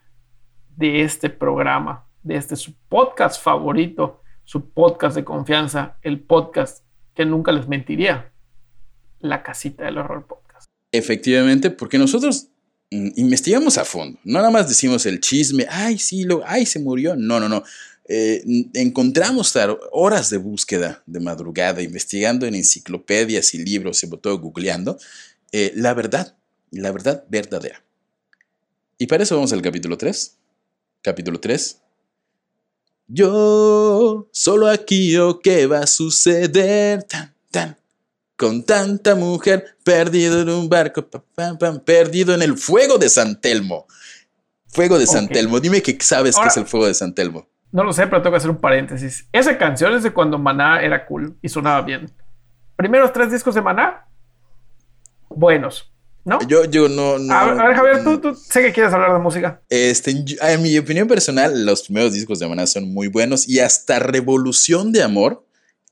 [0.75, 6.83] de este programa, de este su podcast favorito, su podcast de confianza, el podcast
[7.15, 8.31] que nunca les mentiría,
[9.19, 10.67] La Casita del Horror Podcast?
[10.91, 12.49] Efectivamente, porque nosotros
[12.91, 14.19] mm, investigamos a fondo.
[14.25, 17.15] No nada más decimos el chisme, ay, sí, lo, ay, se murió.
[17.15, 17.63] No, no, no.
[18.09, 18.43] Eh,
[18.73, 19.53] encontramos
[19.91, 24.97] horas de búsqueda de madrugada, investigando en enciclopedias y libros, sobre todo googleando,
[25.51, 26.35] eh, la verdad,
[26.71, 27.83] la verdad verdadera.
[28.97, 30.37] Y para eso vamos al capítulo 3.
[31.01, 31.77] Capítulo 3.
[33.07, 37.77] Yo, solo aquí, o qué va a suceder, tan, tan,
[38.35, 43.09] con tanta mujer, perdido en un barco, pa, pam, pam, perdido en el fuego de
[43.09, 43.87] San Telmo.
[44.67, 45.31] Fuego de San Ok.
[45.31, 47.47] Telmo, dime que sabes Ahora- qué es el fuego de San Telmo.
[47.71, 49.27] No lo sé, pero tengo que hacer un paréntesis.
[49.31, 52.09] Esa canción es de cuando Maná era cool y sonaba bien.
[52.75, 54.05] Primeros tres discos de Maná,
[55.29, 55.91] buenos,
[56.23, 56.39] ¿no?
[56.47, 57.33] Yo, yo no, no.
[57.33, 59.61] a, ver, a ver, Javier, tú, tú sé que quieres hablar de música.
[59.69, 60.11] Este,
[60.41, 64.91] en mi opinión personal, los primeros discos de Maná son muy buenos y hasta Revolución
[64.91, 65.45] de Amor,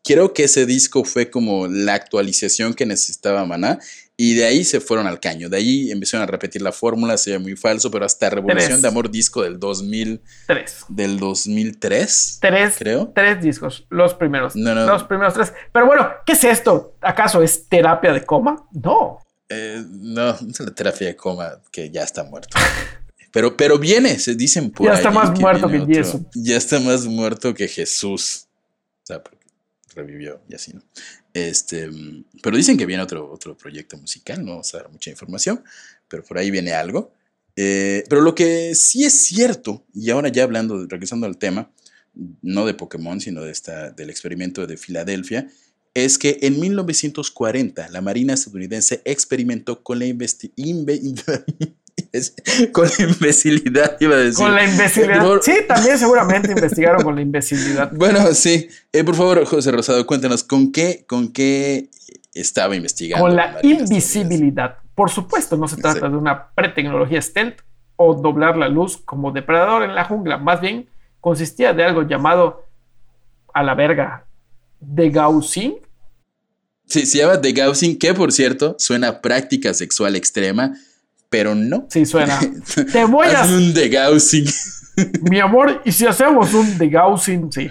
[0.04, 3.80] creo que ese disco fue como la actualización que necesitaba Maná
[4.18, 5.50] y de ahí se fueron al caño.
[5.50, 8.82] De ahí empezaron a repetir la fórmula, se veía muy falso, pero hasta Revolución Tres.
[8.82, 10.86] de Amor disco del 2000, Tres.
[10.88, 13.12] del 2003, Tres, creo.
[13.14, 14.56] tres discos, los primeros.
[14.56, 14.86] No, no.
[14.86, 15.54] Los primeros tres.
[15.74, 16.96] Pero bueno, ¿qué es esto?
[17.02, 18.66] ¿Acaso es terapia de coma?
[18.72, 19.20] No.
[19.50, 22.58] Eh, no, es la terapia de coma que ya está muerto.
[23.32, 25.86] Pero, pero viene, se dicen por Ya está ahí más muerto que.
[25.86, 26.22] Jesús.
[26.36, 28.48] Ya está más muerto que Jesús.
[29.04, 29.45] O sea, porque
[29.96, 30.84] revivió y así, ¿no?
[31.34, 31.90] Este,
[32.44, 35.64] pero dicen que viene otro, otro proyecto musical, no vamos a dar mucha información,
[36.08, 37.12] pero por ahí viene algo.
[37.56, 41.72] Eh, pero lo que sí es cierto, y ahora ya hablando, regresando al tema,
[42.42, 45.50] no de Pokémon, sino de esta, del experimento de Filadelfia,
[45.94, 51.00] es que en 1940 la Marina estadounidense experimentó con la, investi- inve-
[52.72, 54.44] con la imbecilidad, iba a decir.
[54.46, 55.26] Con la imbecilidad.
[55.42, 57.92] Sí, también seguramente investigaron con la imbecilidad.
[57.96, 58.68] Bueno, sí.
[58.92, 61.90] Eh, por favor, José Rosado, cuéntanos, ¿con qué, con qué
[62.34, 63.26] estaba investigando?
[63.26, 64.78] Con la invisibilidad.
[64.94, 66.12] Por supuesto, no se trata Sí.
[66.12, 67.60] de una pretecnología stealth
[67.98, 70.38] o doblar la luz como depredador en la jungla.
[70.38, 70.90] Más bien,
[71.22, 72.66] consistía de algo llamado
[73.54, 74.26] a la verga
[74.80, 75.76] de Gaussing.
[76.88, 80.76] Sí, se llama degaussing, que por cierto suena a práctica sexual extrema,
[81.36, 81.86] pero no.
[81.90, 82.40] Sí, suena.
[82.94, 83.42] Te voy a.
[83.42, 84.46] Hacen un degaussing.
[85.30, 87.70] Mi amor, y si hacemos un de Gaussing, sí.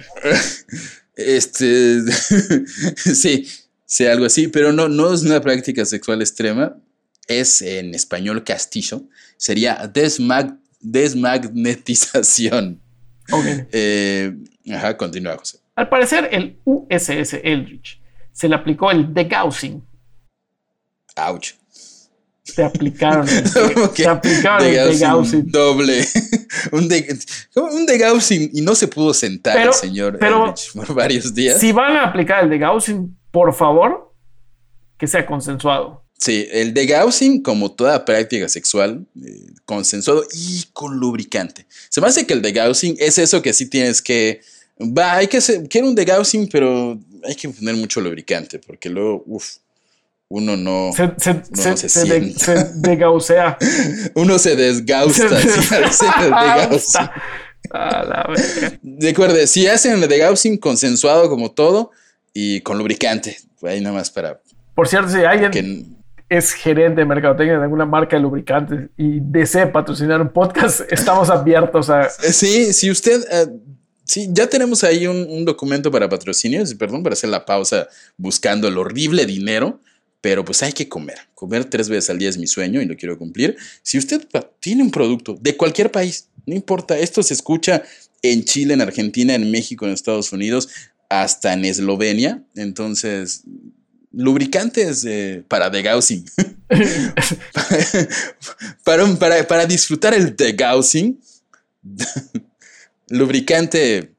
[1.16, 2.02] Este,
[3.14, 3.48] sí,
[3.86, 6.76] sí, algo así, pero no, no es una práctica sexual extrema,
[7.26, 9.04] es en español castillo,
[9.38, 12.82] sería desmag- desmagnetización.
[13.32, 13.46] Ok.
[13.72, 14.34] Eh,
[14.74, 15.60] ajá, continúa, José.
[15.76, 18.02] Al parecer, el USS Eldridge
[18.32, 19.82] se le aplicó el de Gaussing.
[21.16, 21.54] Ouch.
[22.54, 23.26] Te aplicaron
[23.74, 25.50] Como que te aplicaron el de degaussing Gaussing.
[25.50, 26.06] doble.
[26.72, 27.18] un, de,
[27.56, 31.58] un degaussing y no se pudo sentar Pero- el señor pero- por varios días.
[31.60, 34.12] Si van a aplicar el de Gaussing, por favor,
[34.98, 36.02] que sea consensuado.
[36.18, 41.66] Sí, el degaussing, como toda práctica sexual, eh, consensuado y con lubricante.
[41.90, 44.40] Se me hace que el degaussing es eso que sí tienes que.
[44.80, 45.68] Va, hay que hacer.
[45.68, 49.56] Quiero un degaussing, pero hay que poner mucho lubricante, porque luego, uff,
[50.36, 52.38] uno no Se, se, se, se se de- sienta.
[52.66, 53.56] se degausea.
[54.14, 57.08] uno se desgausta si hace el degaussing.
[57.70, 58.78] A la verga.
[59.00, 61.92] Recuerde, si hacen el degaussing consensuado como todo
[62.32, 64.40] y con lubricante, ahí nada más para
[64.74, 65.84] Por cierto, si alguien que
[66.28, 71.30] es gerente de mercadotecnia de alguna marca de lubricantes y desea patrocinar un podcast, estamos
[71.30, 72.08] abiertos a.
[72.32, 73.22] Sí, si usted.
[73.30, 73.46] eh,
[74.04, 78.68] sí, ya tenemos ahí un, un documento para patrocinios, perdón, para hacer la pausa buscando
[78.68, 79.80] el horrible dinero,
[80.24, 81.18] pero pues hay que comer.
[81.34, 83.58] Comer tres veces al día es mi sueño y lo quiero cumplir.
[83.82, 84.26] Si usted
[84.58, 87.82] tiene un producto de cualquier país, no importa, esto se escucha
[88.22, 90.70] en Chile, en Argentina, en México, en Estados Unidos,
[91.10, 92.42] hasta en Eslovenia.
[92.54, 93.42] Entonces,
[94.12, 96.24] lubricantes eh, para degaussing.
[98.82, 101.20] para, para, para disfrutar el degaussing,
[103.08, 104.14] lubricante,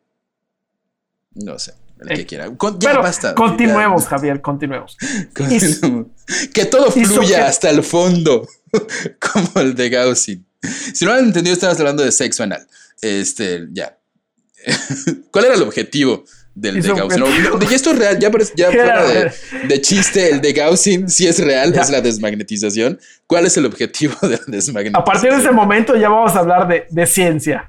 [1.34, 1.74] no sé,
[2.10, 2.49] el que Eh, quiera.
[2.56, 3.36] Con- ya Pero basta.
[3.36, 4.10] continuemos, Ya.
[4.10, 4.97] Javier, continuemos.
[5.36, 6.08] Continuemos.
[6.53, 8.47] Que todo fluya hasta el fondo,
[9.20, 10.45] como el de Gaussing.
[10.93, 12.66] Si no lo han entendido, estamos hablando de sexo anal.
[13.01, 13.97] Este, ya.
[15.32, 16.24] ¿Cuál era el objetivo
[16.56, 16.88] del de?
[16.89, 17.28] No, no,
[17.70, 19.32] y esto es real, ya, ya fuera de,
[19.68, 21.82] de chiste, el de Gaussing sí es real, Ya.
[21.82, 22.99] es la desmagnetización.
[23.28, 24.95] ¿Cuál es el objetivo de la desmagnetización?
[24.95, 27.68] A partir de ese momento ya vamos a hablar de, de ciencia.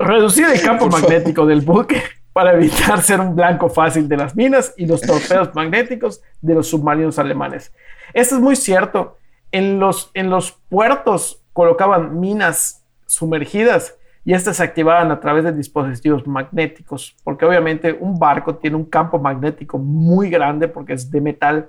[0.00, 4.72] Reducir el campo magnético del buque para evitar ser un blanco fácil de las minas
[4.78, 7.70] y los torpedos magnéticos de los submarinos alemanes.
[8.14, 9.18] Esto es muy cierto.
[9.52, 15.52] En los, en los puertos colocaban minas sumergidas y estas se activaban a través de
[15.52, 21.20] dispositivos magnéticos, porque obviamente un barco tiene un campo magnético muy grande porque es de
[21.20, 21.68] metal.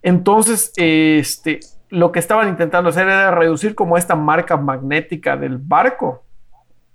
[0.00, 1.60] Entonces, este,
[1.90, 6.24] lo que estaban intentando hacer era reducir como esta marca magnética del barco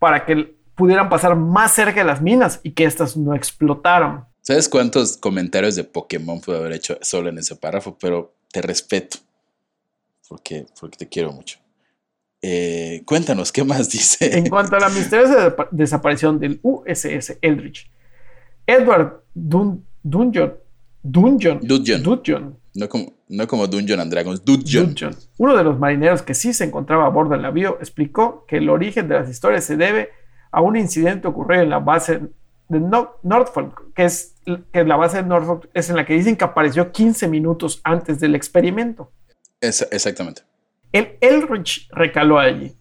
[0.05, 4.27] para que pudieran pasar más cerca de las minas y que éstas no explotaran.
[4.41, 7.97] ¿Sabes cuántos comentarios de Pokémon pude haber hecho solo en ese párrafo?
[7.99, 9.17] Pero te respeto.
[10.29, 11.57] Porque, porque te quiero mucho.
[12.39, 14.37] Eh, cuéntanos, ¿qué más dice?
[14.37, 17.89] En cuanto a la misteriosa desaparición del USS Eldridge,
[18.67, 20.53] Edward Dun Dungeon,
[21.09, 21.59] Dungeon.
[22.03, 24.43] Dudgeon, No como, no como Dungeon and Dragons.
[24.43, 24.95] Dudgeon,
[25.37, 28.69] uno de los marineros que sí se encontraba a bordo del navío, explicó que el
[28.69, 30.09] origen de las historias se debe
[30.51, 32.21] a un incidente ocurrido en la base
[32.69, 34.35] de No- Norfolk, que es
[34.73, 38.19] que la base de Norfolk es en la que dicen que apareció 15 minutos antes
[38.19, 39.11] del experimento.
[39.61, 40.41] Esa- exactamente.
[40.91, 42.75] El Eldridge recaló allí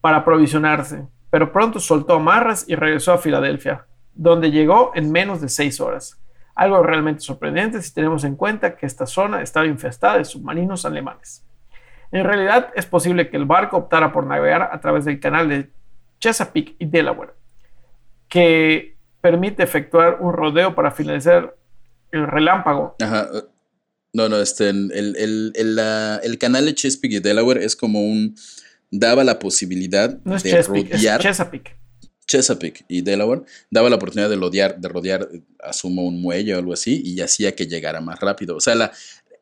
[0.00, 5.48] para aprovisionarse, pero pronto soltó amarras y regresó a Filadelfia, donde llegó en menos de
[5.48, 6.18] seis horas.
[6.54, 11.42] Algo realmente sorprendente si tenemos en cuenta que esta zona estaba infestada de submarinos alemanes.
[12.12, 15.70] En realidad es posible que el barco optara por navegar a través del canal de
[16.18, 17.34] Chesapeake y Delaware,
[18.28, 21.54] que permite efectuar un rodeo para finalizar
[22.10, 23.28] el relámpago Ajá.
[23.32, 23.42] eh,
[24.12, 28.00] No, no, este, el, el, el, la- el canal de Chesapeake y Delaware es como
[28.02, 28.34] un.
[28.90, 31.20] daba la posibilidad No es de Chesapeake, es rodear.
[31.20, 31.76] Chesapeake.
[32.30, 36.58] Chesapeake y Delaware daba la oportunidad de rodear, de rodear, eh, asumo, un muelle o
[36.58, 38.54] algo así, y hacía que llegara más rápido.
[38.56, 38.92] O sea,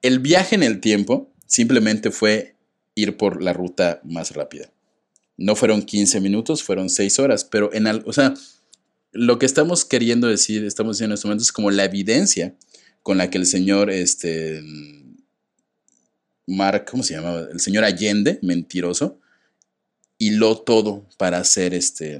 [0.01, 2.55] el viaje en el tiempo simplemente fue
[2.95, 4.71] ir por la ruta más rápida.
[5.37, 8.33] No fueron 15 minutos, fueron 6 horas, pero en al- o sea,
[9.13, 12.55] lo que estamos queriendo decir, estamos diciendo en este momento es como la evidencia
[13.03, 14.63] con la que el señor, este,
[16.47, 17.47] Mark, ¿cómo se llamaba?
[17.53, 19.21] El señor Allende, mentiroso,
[20.19, 22.19] hiló todo para hacer este,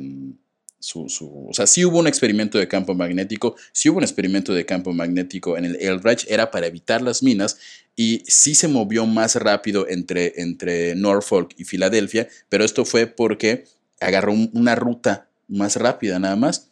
[0.81, 4.53] su, su- o sea, sí hubo un experimento de campo magnético, sí hubo un experimento
[4.55, 7.59] de campo magnético en el Eldridge, era para evitar las minas
[7.97, 13.65] y sí se movió más rápido entre, entre Norfolk y Filadelfia, pero esto fue porque
[14.01, 16.69] agarró un- una ruta más rápida nada más.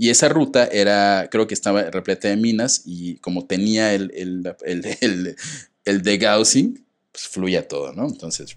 [0.00, 4.54] Y esa ruta era, creo que estaba repleta de minas y como tenía el, el,
[4.64, 5.36] el, el,
[5.84, 8.06] el degaussing, pues fluía todo, ¿no?
[8.06, 8.56] Entonces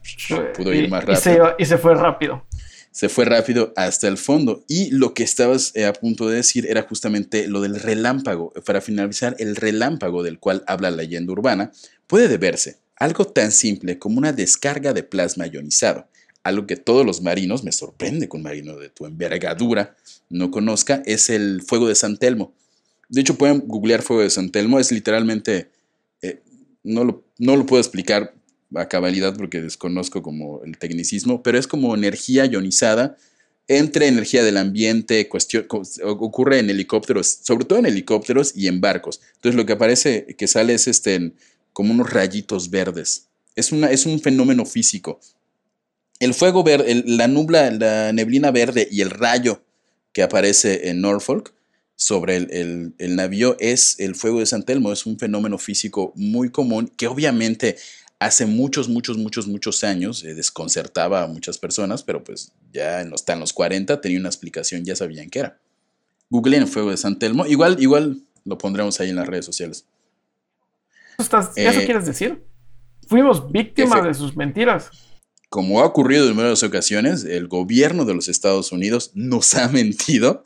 [0.55, 1.21] pudo ir más y rápido
[1.55, 2.45] se y se fue rápido.
[2.91, 4.63] Se fue rápido hasta el fondo.
[4.67, 8.53] Y lo que estabas eh, a punto de decir era justamente lo del relámpago.
[8.65, 11.71] Para finalizar, el relámpago del cual habla la leyenda urbana
[12.07, 16.07] puede deberse algo tan simple como una descarga de plasma ionizado.
[16.43, 19.95] Algo que todos los marinos, me sorprende que un marino de tu envergadura
[20.29, 22.53] no conozca, es el fuego de San Telmo.
[23.09, 25.71] De hecho, pueden googlear fuego de San Telmo, es literalmente,
[26.21, 26.41] eh,
[26.83, 28.35] no, no lo puedo explicar
[28.76, 33.17] a cabalidad porque desconozco como el tecnicismo, pero es como energía ionizada
[33.67, 35.65] entre energía del ambiente, cuestión,
[36.03, 39.22] ocurre en helicópteros, sobre todo en helicópteros y en barcos.
[39.36, 41.32] Entonces lo que aparece que sale es este,
[41.72, 43.28] como unos rayitos verdes.
[43.55, 45.22] Es, una, es un fenómeno físico.
[46.19, 49.63] El fuego verde, la nubla, la neblina verde y el rayo
[50.11, 51.53] que aparece en Norfolk
[51.95, 54.91] sobre el, el, el, navío es el fuego de San Telmo.
[54.91, 57.78] Es un fenómeno físico muy común que obviamente
[58.22, 63.09] hace muchos, muchos, muchos, muchos años eh, desconcertaba a muchas personas, pero pues ya en
[63.09, 65.59] los, en los 40 tenía una explicación, ya sabían qué era.
[66.30, 67.47] Google en el fuego de San Telmo.
[67.47, 69.88] Igual, igual lo pondremos ahí en las redes sociales.
[71.17, 72.45] ¿Eso eh, quieres decir?
[73.07, 74.91] Fuimos víctimas de sus mentiras.
[75.49, 80.43] Como ha ocurrido en numerosas ocasiones, el gobierno de los Estados Unidos nos ha mentido.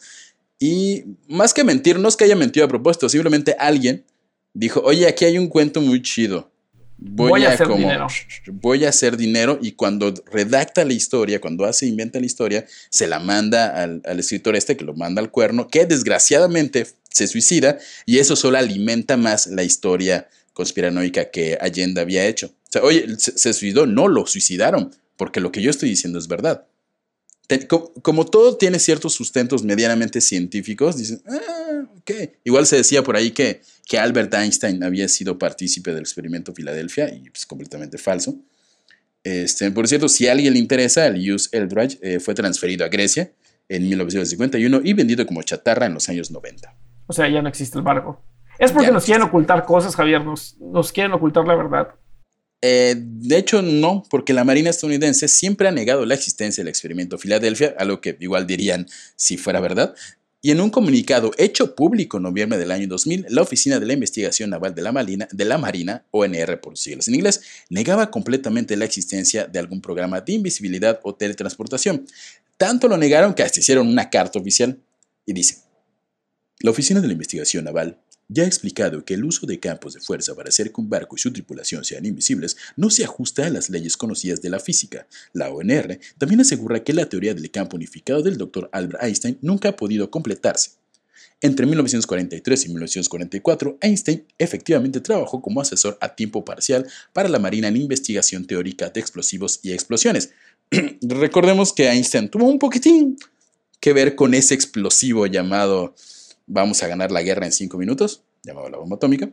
[0.59, 4.05] Y más que mentir, no es que haya mentido a propósito, simplemente alguien
[4.53, 6.54] dijo, oye, aquí hay un cuento muy chido.
[6.97, 8.07] Voy, a, hacer dinero.
[8.47, 13.07] Voy a hacer dinero y cuando redacta la historia, cuando hace, inventa la historia, se
[13.07, 17.77] la manda al, al escritor este que lo manda al cuerno, que desgraciadamente se suicida
[18.05, 22.47] y eso solo alimenta más la historia conspiranoica que Allende había hecho.
[22.47, 26.27] O sea, oye, se, suicidó, no lo suicidaron, porque lo que yo estoy diciendo es
[26.27, 26.65] verdad.
[28.01, 32.11] Como, todo tiene ciertos sustentos medianamente científicos, dicen, ah, ok.
[32.43, 37.09] Igual se decía por ahí que, que Albert Einstein había sido partícipe del experimento Filadelfia,
[37.09, 38.35] y es pues, completamente falso.
[39.23, 42.89] Este, por cierto, si a alguien le interesa, el Hughes Eldridge eh, fue transferido a
[42.89, 43.31] Grecia
[43.69, 46.75] en 1951 y vendido como chatarra en los años 90.
[47.07, 48.21] O sea, ya no existe el barco.
[48.59, 51.89] Es porque nos quieren ocultar cosas, Javier, nos, nos quieren ocultar la verdad.
[52.67, 57.19] Eh, de hecho, no, porque la Marina estadounidense siempre ha negado la existencia del experimento
[57.19, 59.93] Filadelfia, algo que igual dirían si fuera verdad.
[60.41, 63.93] Y en un comunicado hecho público en noviembre del año 2000, la Oficina de la
[63.93, 68.75] Investigación Naval de la Marina, de la Marina ONR por siglas en inglés, negaba completamente
[68.75, 72.07] la existencia de algún programa de invisibilidad o teletransportación.
[72.57, 74.79] Tanto lo negaron que hasta hicieron una carta oficial
[75.23, 75.57] y dice,
[76.61, 80.01] la Oficina de la Investigación Naval ya ha explicado que el uso de campos de
[80.01, 83.49] fuerza para hacer que un barco y su tripulación sean invisibles no se ajusta a
[83.49, 85.07] las leyes conocidas de la física.
[85.33, 88.69] La ONR también asegura que la teoría del campo unificado del Dr.
[88.71, 90.71] Albert Einstein nunca ha podido completarse.
[91.41, 97.67] Entre 1943 y 1944, Einstein efectivamente trabajó como asesor a tiempo parcial para la Marina
[97.67, 100.31] en investigación teórica de explosivos y explosiones.
[101.01, 103.17] Recordemos que Einstein tuvo un poquitín
[103.79, 105.93] que ver con ese explosivo llamado
[106.47, 109.29] vamos a ganar la guerra en cinco minutos, llamado la bomba atómica,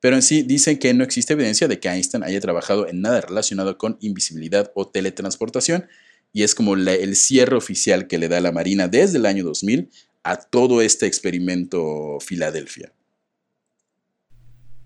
[0.00, 3.20] pero en sí dicen que no existe evidencia de que Einstein haya trabajado en nada
[3.20, 5.86] relacionado con invisibilidad o teletransportación,
[6.32, 9.90] y es como el cierre oficial que le da la Marina desde el año 2000
[10.24, 12.92] a todo este experimento Filadelfia.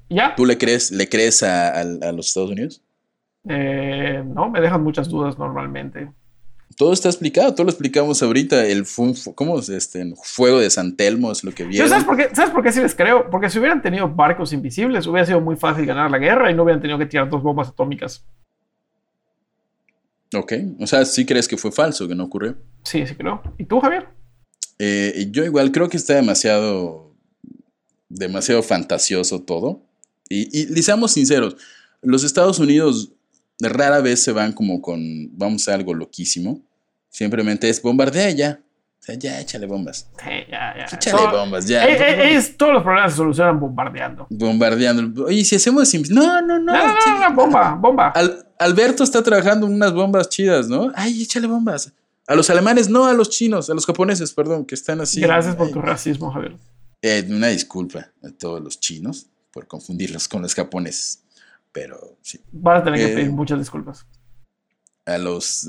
[0.08, 0.34] ¿Ya?
[0.36, 2.82] ¿Tú le crees, le crees a, los Estados Unidos?
[3.48, 6.08] Eh, no, me dejan muchas dudas normalmente
[6.76, 8.66] todo está explicado, todo lo explicamos ahorita.
[8.66, 8.84] El
[9.34, 10.14] ¿cómo es este?
[10.22, 11.88] fuego de San Telmo es lo que viene.
[11.88, 13.30] ¿Sabes por, qué, ¿Sabes por qué sí les creo?
[13.30, 16.64] Porque si hubieran tenido barcos invisibles, hubiera sido muy fácil ganar la guerra y no
[16.64, 18.24] hubieran tenido que tirar dos bombas atómicas.
[20.34, 22.56] Ok, o sea, ¿sí crees que fue falso, que no ocurrió?
[22.82, 23.42] Sí, sí creo.
[23.56, 24.08] ¿Y tú, Javier?
[24.78, 27.14] Eh, yo igual creo que está demasiado,
[28.10, 29.80] demasiado fantasioso todo.
[30.28, 31.56] Y, y, y seamos sinceros,
[32.02, 33.15] los Estados Unidos
[33.61, 35.00] rara vez se van como con,
[35.36, 36.62] vamos a algo loquísimo.
[37.09, 38.61] Simplemente es bombardea ya.
[39.00, 40.09] O sea, ya échale bombas.
[40.18, 40.84] Sí, ya, ya.
[40.96, 41.84] Échale bombas, ya.
[41.84, 44.26] Es, todos los problemas se solucionan bombardeando.
[44.30, 45.24] Bombardeando.
[45.24, 45.94] Oye, si hacemos.
[46.11, 46.72] No, no, no.
[46.72, 48.12] No, no, no, bomba, bomba.
[48.59, 50.92] Alberto está trabajando en unas bombas chidas, ¿no?
[50.94, 51.92] Ay, échale bombas.
[52.26, 55.20] A los alemanes, no a los chinos, a los japoneses, perdón, que están así.
[55.20, 56.57] Gracias por tu racismo, Javier.
[57.02, 61.22] Eh, una disculpa a todos los chinos por confundirlos con los japoneses.
[61.76, 62.40] Pero sí.
[62.52, 64.06] Vas a tener que pedir eh, muchas disculpas.
[65.04, 65.68] A los.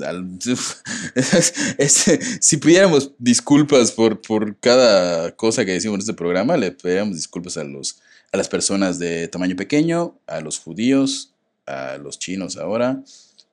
[2.40, 7.58] si pudiéramos disculpas por, por cada cosa que decimos en este programa, le pediríamos disculpas
[7.58, 8.00] a, los,
[8.32, 11.34] a las personas de tamaño pequeño, a los judíos,
[11.66, 13.02] a los chinos ahora,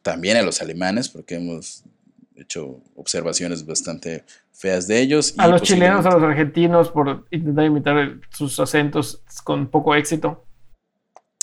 [0.01, 1.83] también a los alemanes, porque hemos
[2.37, 5.35] hecho observaciones bastante feas de ellos.
[5.37, 10.45] A los chilenos, a los argentinos, por intentar imitar sus acentos con poco éxito.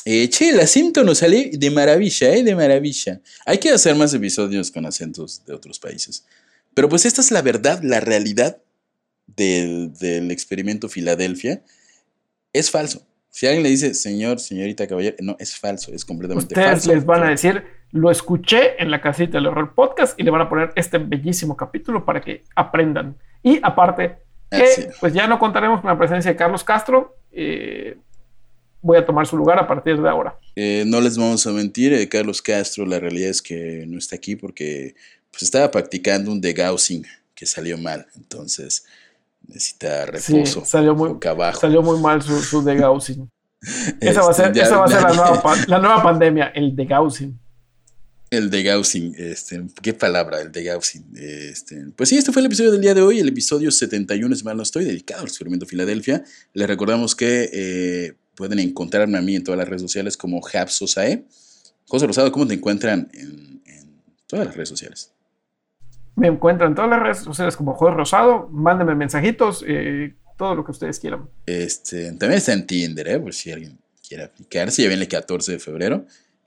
[0.05, 2.43] Eh, che, el acento nos sale de maravilla, ¿eh?
[2.43, 3.21] De maravilla.
[3.47, 6.27] Hay que hacer más episodios con acentos de otros países.
[6.75, 8.59] Pero pues esta es la verdad, la realidad
[9.27, 11.63] del, experimento Filadelfia.
[12.53, 13.07] Es falso.
[13.31, 16.77] Si alguien le dice, señor, señorita, caballero, no, es falso, es completamente falso.
[16.77, 20.31] Ustedes les van a decir, lo escuché en la casita del horror podcast y le
[20.31, 23.17] van a poner este bellísimo capítulo para que aprendan.
[23.43, 24.19] Y aparte,
[24.51, 27.17] que pues ya no contaremos con la presencia de Carlos Castro.
[27.31, 27.97] Eh,
[28.83, 30.37] voy a tomar su lugar a partir de ahora.
[30.57, 34.17] Eh, no les vamos a mentir, eh, Carlos Castro, la realidad es que no está
[34.17, 34.95] aquí porque
[35.31, 38.85] pues, estaba practicando un degaussing que salió mal, entonces
[39.47, 40.61] necesita reposo.
[40.61, 41.17] Sí, salió, muy,
[41.59, 43.31] salió muy mal su, su degaussing.
[44.01, 47.39] esa va a ser, esa va a ser la, nueva, la nueva pandemia, el degaussing.
[48.33, 51.05] El de Gaussing, este, qué palabra, el de Gaussing.
[51.17, 54.43] Este, pues sí, este fue el episodio del día de hoy, el episodio 71, si
[54.43, 56.25] mal no estoy, dedicado al experimento Filadelfia.
[56.55, 61.25] Les recordamos que eh, pueden encontrarme a mí en todas las redes sociales como Hapsosae.
[61.87, 65.13] José Rosado, ¿cómo te encuentran en, en todas las redes sociales?
[66.15, 68.49] Me encuentran en todas las redes sociales como José Rosado.
[68.51, 71.29] Mándenme mensajitos, eh, todo lo que ustedes quieran.
[71.47, 73.19] Este, también está en Tinder, ¿eh?
[73.19, 74.83] por si alguien quiere aplicarse.
[74.83, 76.07] Ya viene el 14 de febrero.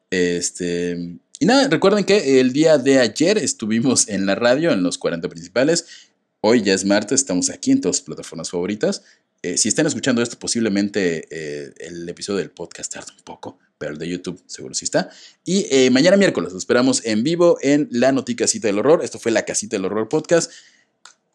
[0.10, 4.98] Este, y nada, recuerden que el día de ayer estuvimos en la radio, en los
[4.98, 6.10] 40 principales.
[6.42, 9.04] Hoy ya es martes, estamos aquí en todas las plataformas favoritas.
[9.46, 13.94] Eh, si están escuchando esto, posiblemente eh, el episodio del podcast tarda un poco, pero
[13.94, 15.12] el de YouTube seguro sí está.
[15.44, 19.04] Y eh, mañana miércoles los esperamos en vivo en la Noticasita del Horror.
[19.04, 20.52] Esto fue la Casita del Horror Podcast.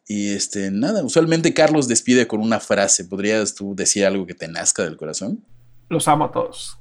[0.08, 3.04] Y este, nada, usualmente Carlos despide con una frase.
[3.04, 5.44] ¿Podrías tú decir algo que te nazca del corazón?
[5.88, 6.79] Los amo a todos.